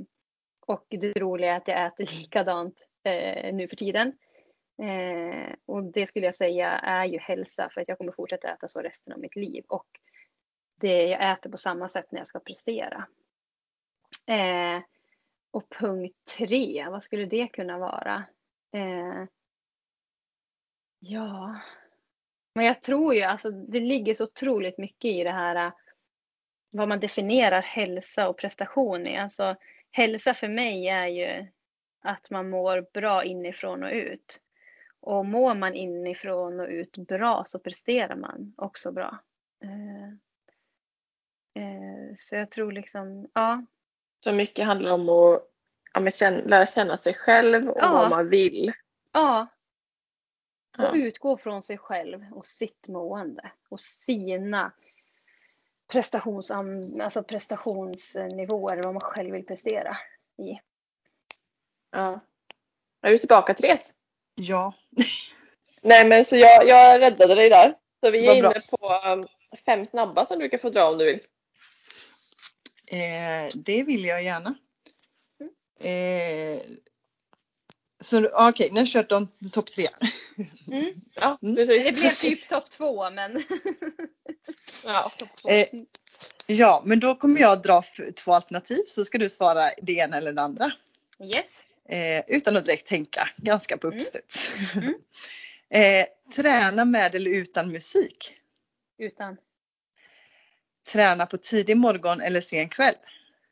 [0.59, 4.13] och det roliga är att jag äter likadant eh, nu för tiden.
[4.82, 8.67] Eh, och det skulle jag säga är ju hälsa för att jag kommer fortsätta äta
[8.67, 9.63] så resten av mitt liv.
[9.67, 9.88] Och
[10.75, 13.07] det jag äter på samma sätt när jag ska prestera.
[14.25, 14.82] Eh,
[15.51, 18.25] och punkt tre, vad skulle det kunna vara?
[18.73, 19.25] Eh,
[20.99, 21.55] ja,
[22.55, 25.73] men jag tror ju alltså det ligger så otroligt mycket i det här eh,
[26.69, 29.17] vad man definierar hälsa och prestation i.
[29.17, 29.55] Alltså
[29.91, 31.47] hälsa för mig är ju
[32.01, 34.41] att man mår bra inifrån och ut.
[35.07, 39.19] Och mår man inifrån och ut bra så presterar man också bra.
[39.63, 40.07] Eh,
[41.63, 43.65] eh, så jag tror liksom, ja,
[44.23, 45.43] Så mycket handlar om att
[45.93, 47.91] ja, känna, lära känna sig själv och Ja.
[47.91, 48.73] vad man vill.
[49.11, 49.47] ja.
[50.77, 50.89] Ja.
[50.89, 54.71] Och utgå från sig själv och sitt mående och sina
[55.87, 59.97] prestations, alltså prestationsnivåer, vad man själv vill prestera
[60.37, 60.59] i.
[61.91, 62.19] Ja.
[63.01, 63.93] Är du tillbaka Therese?
[64.39, 64.73] Ja,
[65.81, 67.73] Nej men så jag, jag räddade dig där.
[68.03, 68.51] Så vi är Vad bra.
[68.51, 69.27] inne på um,
[69.65, 71.19] fem snabba som du kan få dra om du vill.
[72.88, 74.55] eh, det vill jag gärna.
[75.83, 76.61] Eh,
[78.01, 79.88] Så ja, okej, ni har kört de topp tre.
[80.71, 80.93] Mm.
[81.15, 81.55] Ja, Mm.
[81.55, 83.43] Det blev typ topp två men.
[84.85, 85.11] Ja.
[85.17, 85.49] topp två.
[85.49, 85.67] Eh,
[86.49, 87.81] Ja, men då kommer jag dra
[88.23, 90.71] två alternativ så ska du svara det ena eller det andra.
[91.19, 91.61] Yes.
[91.89, 93.95] Eh, utan att direkt tänka, ganska på Mm.
[93.95, 94.55] uppstuds.
[94.75, 94.93] Mm.
[95.69, 98.35] eh, träna med eller utan musik?
[98.97, 99.38] Utan
[100.93, 102.95] Träna på tidig morgon eller sen kväll?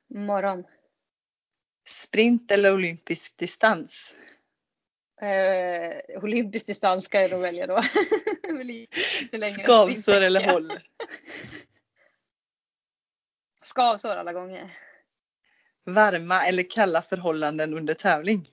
[0.10, 0.64] morgon.
[1.88, 4.14] Sprint eller olympisk distans?
[5.22, 7.82] Eh, olympisk distans ska jag nog välja då.
[9.54, 10.72] Skavsår eller håll?
[13.64, 14.78] Skavsår alla gånger.
[15.86, 18.52] Varma eller kalla förhållanden under tävling?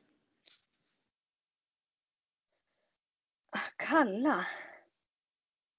[3.50, 4.46] Ah, Kalla.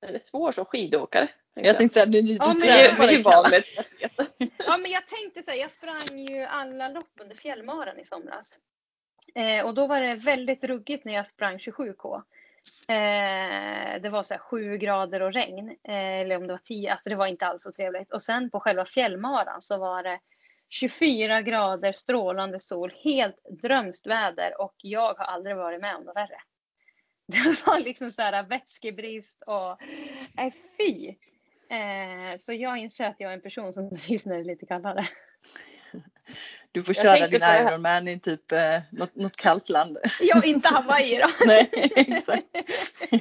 [0.01, 1.29] Det är svår som skidåkare.
[1.55, 4.27] Jag tänkte säga, du, du Ja, Det tränar bara i stafetten.
[4.57, 8.53] Ja men jag tänkte säga, jag sprang ju alla lopp under fjällmaran i somras.
[9.35, 12.21] Eh, och då var det väldigt ruggigt när jag sprang 27K.
[12.87, 15.69] Eh, det var så här 7 grader och regn.
[15.69, 18.13] Eh, eller om det var 10, alltså det var inte alls så trevligt.
[18.13, 20.19] Och sen på själva fjällmaran så var det
[20.73, 26.15] 24 grader, strålande sol, helt drömst väder och jag har aldrig varit med om något
[26.15, 26.41] värre.
[27.27, 29.81] Det var liksom så här vätskebrist och
[30.33, 31.07] nej fy.
[31.75, 34.65] Eh, så jag inser att jag är en person som trivs när det är lite
[34.65, 35.07] kallare.
[36.71, 37.41] Du får Jag köra din.
[37.43, 39.97] Ironman i typ eh, något, något kallt land.
[40.21, 41.29] Jag inte Hawaii då.
[41.45, 42.43] Nej, exakt.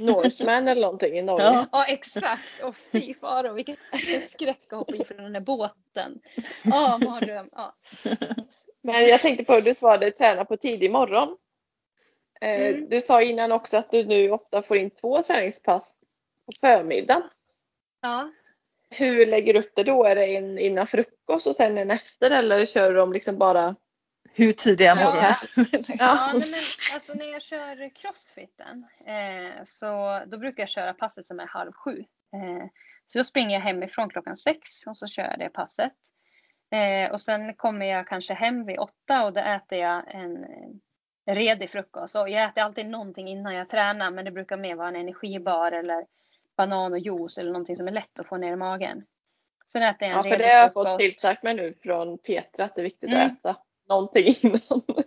[0.00, 1.44] Norseman eller någonting i Norge.
[1.44, 1.66] Ja.
[1.72, 2.62] Ja exakt.
[2.62, 3.76] Och fy faro vilken
[4.30, 6.20] skräck att hoppa i från den där båten.
[6.64, 7.48] Ja mardröm.
[7.52, 7.74] Ja.
[8.82, 11.36] Men jag tänkte på att du svarade träna på tidig morgon.
[12.40, 12.88] Eh, Mm.
[12.88, 15.84] Du sa innan också att du nu ofta får in två träningspass
[16.46, 17.22] på förmiddagen.
[18.02, 18.30] ja.
[18.92, 20.04] Hur lägger du upp det då?
[20.04, 23.76] Är det en innan frukost och sen en efter eller kör du dem liksom bara?
[24.34, 24.94] Hur tidiga Ja.
[25.04, 25.36] morgnar?
[25.98, 31.26] Ja, nej, men alltså när jag kör crossfiten eh, så då brukar jag köra passet
[31.26, 31.98] som är halv sju.
[32.34, 32.66] Eh,
[33.06, 35.92] så då springer jag hemifrån klockan sex och så kör jag det passet.
[36.70, 40.46] Eh, och sen kommer jag kanske hem vid åtta och då äter jag en
[41.26, 42.16] redig frukost.
[42.16, 45.72] Och jag äter alltid någonting innan jag tränar men det brukar mer vara en energibar
[45.72, 46.06] eller
[46.66, 49.04] banan och juice eller någonting som är lätt att få ner i magen.
[49.72, 52.64] Sen äter jag en Ja, för det har jag fått tillsagt mig nu från Petra
[52.64, 53.26] att det är viktigt Mm.
[53.26, 53.56] att äta
[53.88, 54.60] någonting innan.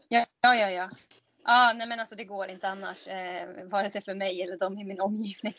[0.08, 0.70] Ja, ja, ja.
[0.70, 0.90] ja.
[1.48, 3.08] Ja, nej men alltså det går inte annars.
[3.08, 5.54] Eh, vare sig för mig eller de i min omgivning.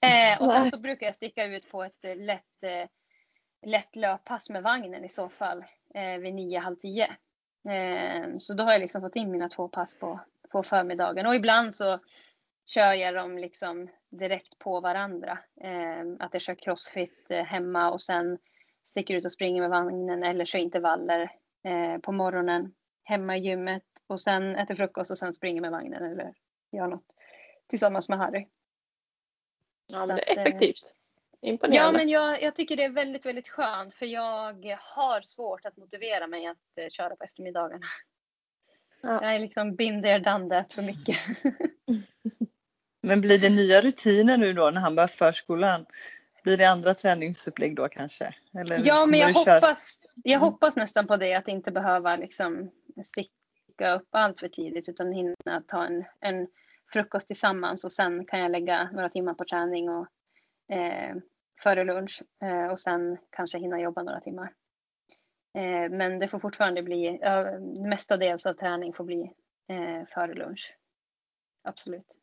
[0.00, 2.88] Eh, och sen så brukar jag sticka ut på ett eh, lätt, eh,
[3.66, 5.64] lätt löppass med vagnen i så fall.
[5.94, 7.04] Eh, vid nio, halv tio.
[7.68, 11.26] Eh, så då har jag liksom fått in mina två pass på, på förmiddagen.
[11.26, 11.98] Och ibland så
[12.66, 15.38] kör jag dem liksom direkt på varandra.
[15.60, 18.38] Eh, att jag kör crossfit eh, hemma och sen
[18.84, 21.32] sticker ut och springer med vagnen eller kör intervaller
[21.64, 26.02] eh, på morgonen hemma i gymmet och sen äter frukost och sen springer med vagnen
[26.02, 26.34] eller
[26.72, 27.06] gör något
[27.66, 28.46] tillsammans med Harry.
[29.86, 30.92] Ja, men det är eh, effektivt.
[31.40, 31.76] Imponerande.
[31.76, 35.76] Ja, men jag, jag tycker det är väldigt, väldigt skönt för jag har svårt att
[35.76, 37.86] motivera mig att köra på eftermiddagarna.
[39.00, 39.22] Ja.
[39.22, 41.16] Jag är liksom been there, done that för mycket.
[43.02, 45.86] Men blir det nya rutiner nu då när han börjar förskolan?
[46.42, 48.34] Blir det andra träningsupplägg då kanske?
[48.54, 50.40] Eller Ja, men jag hoppas, jag Mm.
[50.40, 52.70] hoppas nästan på det att inte behöva liksom
[53.04, 56.48] sticka upp allt för tidigt utan hinna ta en, en
[56.92, 60.06] frukost tillsammans och sen kan jag lägga några timmar på träning och
[60.76, 61.16] eh,
[61.62, 64.52] före lunch eh, och sen kanske hinna jobba några timmar.
[65.54, 69.32] Eh, men det får fortfarande bli, eh, mestadels av träning får bli
[69.68, 70.76] eh, före lunch.
[71.64, 72.18] Absolut.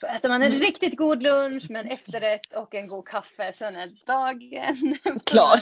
[0.00, 3.76] Så äter man en riktigt god lunch med en efterrätt och en god kaffe, sen
[3.76, 4.98] är dagen
[5.30, 5.60] Klar.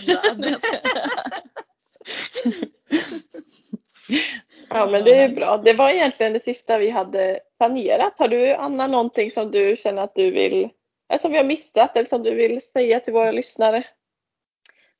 [4.68, 5.56] Ja, men det är bra.
[5.56, 8.18] Det var egentligen det sista vi hade planerat.
[8.18, 10.68] Har du, Anna, någonting som du känner att du vill,
[11.08, 13.84] eller som vi har missat eller som du vill säga till våra lyssnare?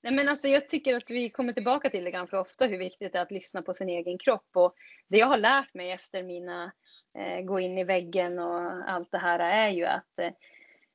[0.02, 3.12] Nej, men alltså, jag tycker att vi kommer tillbaka till det ganska ofta, hur viktigt
[3.12, 4.48] det är att lyssna på sin egen kropp.
[4.54, 4.74] Och
[5.08, 6.70] det jag har lärt mig efter mina eh,
[7.18, 10.32] Eh, gå in i väggen och allt det här är ju att eh,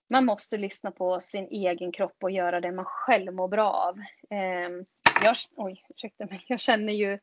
[0.10, 4.00] man måste lyssna på sin egen kropp och göra det man själv mår bra av.
[4.30, 4.70] Eh,
[5.24, 6.44] jag, oj, ursäkta mig.
[6.48, 7.20] Jag känner ju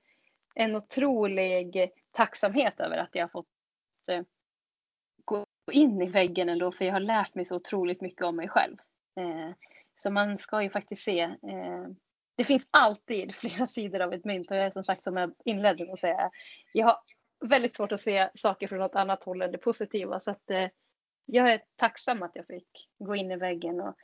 [0.54, 3.46] en otrolig tacksamhet över att jag har fått
[4.10, 4.22] eh,
[5.66, 8.48] gå in i väggen ändå, för jag har lärt mig så otroligt mycket om mig
[8.48, 8.76] själv.
[9.20, 9.54] Eh,
[10.02, 11.20] så man ska ju faktiskt se.
[11.20, 11.86] Eh,
[12.36, 15.34] det finns alltid flera sidor av ett mynt och jag är som sagt som jag
[15.44, 16.30] inledde med att säga.
[16.72, 16.98] Jag har
[17.44, 20.20] väldigt svårt att se saker från något annat håll än det positiva.
[20.20, 20.68] Så att eh,
[21.26, 23.96] jag är tacksam att jag fick gå in i väggen och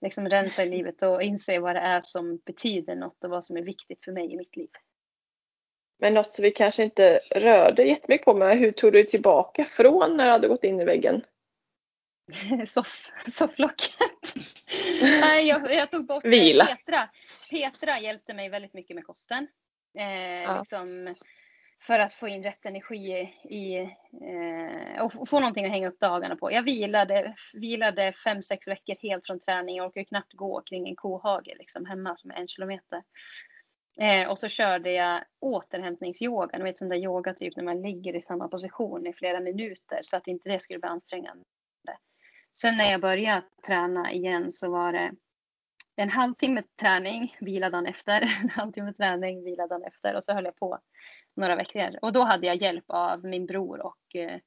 [0.00, 3.56] liksom rensa i livet och inse vad det är som betyder något och vad som
[3.56, 4.70] är viktigt för mig i mitt liv.
[5.98, 9.64] Men något som vi kanske inte rörde jättemycket på, men hur tog du dig tillbaka
[9.64, 11.24] från när du hade gått in i väggen?
[12.66, 13.94] Soff, sofflocket.
[15.02, 16.66] Nej, jag, jag tog bort Vila.
[16.66, 17.08] Petra.
[17.50, 19.48] Petra hjälpte mig väldigt mycket med kosten.
[19.98, 20.58] Eh, Ja.
[20.58, 21.14] liksom,
[21.82, 26.36] för att få in rätt energi i eh, och få någonting att hänga upp dagarna
[26.36, 26.52] på.
[26.52, 29.76] Jag vilade, vilade fem, sex veckor helt från träning.
[29.76, 33.02] Jag orkade knappt gå kring en kohage liksom, hemma som är en kilometer.
[34.00, 36.58] Eh, och så körde jag återhämtningsyoga.
[36.58, 39.98] Ni vet sån där yoga typ när man ligger i samma position i flera minuter
[40.02, 41.44] så att inte det skulle bli ansträngande.
[42.60, 45.12] Sen när jag började träna igen så var det
[45.96, 48.20] en halvtimme träning, vila dagen efter.
[48.42, 50.14] En halvtimme träning, vila dagen efter.
[50.14, 50.78] Och så höll jag på
[51.40, 51.98] några veckor.
[52.02, 54.38] Och då hade jag hjälp av min bror och eh,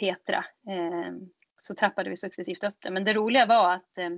[0.00, 0.44] Petra.
[0.68, 1.12] Eh,
[1.60, 2.90] så trappade vi successivt upp det.
[2.90, 4.10] Men det roliga var att eh,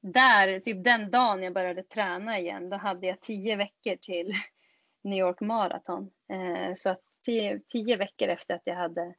[0.00, 4.32] där, typ den dagen jag började träna igen, då hade jag tio veckor till
[5.02, 6.10] New York Marathon.
[6.32, 9.14] Eh, så att tio, tio veckor efter att jag hade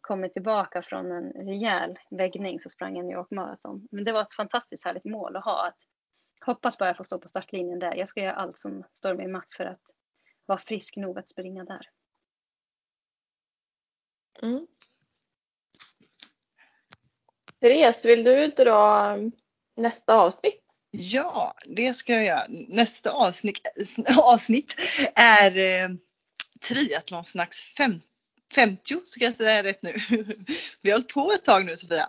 [0.00, 3.88] kommit tillbaka från en rejäl väggning så sprang jag New York Marathon.
[3.90, 5.66] Men det var ett fantastiskt härligt mål att ha.
[5.66, 5.76] Att
[6.46, 7.94] hoppas bara jag får stå på startlinjen där.
[7.94, 9.80] Jag ska göra allt som står i min makt för att
[10.50, 11.86] vara frisk nog att springa där.
[14.42, 14.66] Mm.
[17.60, 19.16] Therese, vill du dra
[19.76, 20.62] nästa avsnitt?
[20.90, 22.46] Ja, det ska jag göra.
[22.68, 23.60] Nästa avsnitt,
[24.22, 24.76] avsnitt
[25.14, 25.88] är eh,
[26.68, 28.00] Triathlonsnacks fem,
[28.54, 29.94] 50, ska jag säga rätt nu.
[30.82, 32.08] Vi har hållit på ett tag nu Sofia.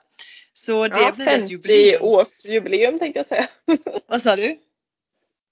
[0.53, 2.01] Så det Ja, blir ett 50 jubileums...
[2.01, 3.49] års jubileum tänkte jag säga.
[4.07, 4.59] Vad sa du?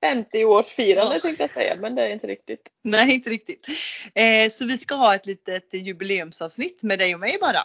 [0.02, 1.20] 50 års firande Ja.
[1.20, 2.62] tänkte jag säga, men det är inte riktigt.
[2.84, 3.68] Nej, inte riktigt.
[4.16, 7.60] Eh, så vi ska ha ett litet jubileumsavsnitt med dig och mig bara.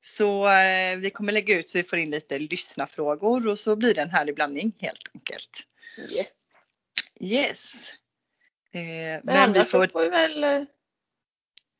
[0.00, 3.94] Så eh, vi kommer lägga ut så vi får in lite lyssnarfrågor och så blir
[3.94, 5.50] det en härlig blandning helt enkelt.
[6.16, 6.26] Yes.
[7.20, 7.90] Yes.
[8.72, 9.86] Eh, Men, men vi annars får...
[9.86, 10.62] så får vi väl eh,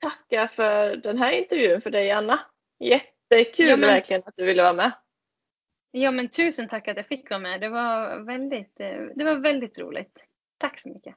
[0.03, 2.41] tacka för den här intervjun för dig Anna.
[2.81, 4.93] Jättekul Ja, men- verkligen att du ville vara med.
[5.91, 7.61] Ja men tusen tack att jag fick vara med.
[7.61, 10.19] Det var väldigt, eh, det var väldigt roligt.
[10.59, 11.15] Tack så mycket.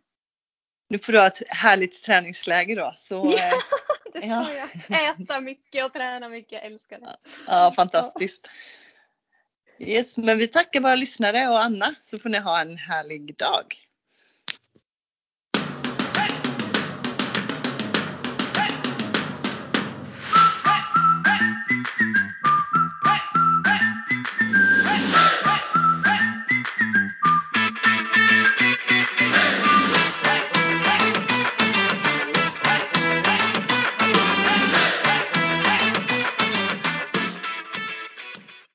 [0.89, 2.93] Nu får du ha ett härligt träningsläge då.
[2.95, 3.47] Så, Ja.
[3.47, 3.53] eh,
[4.13, 4.45] Det Ja.
[4.45, 4.57] ska
[4.93, 5.21] jag.
[5.21, 6.51] Äta mycket och träna mycket.
[6.51, 7.15] Jag älskar det.
[7.47, 8.49] ja, fantastiskt.
[9.79, 13.63] Yes, men vi tackar våra lyssnare och Anna så får ni ha en härlig dag.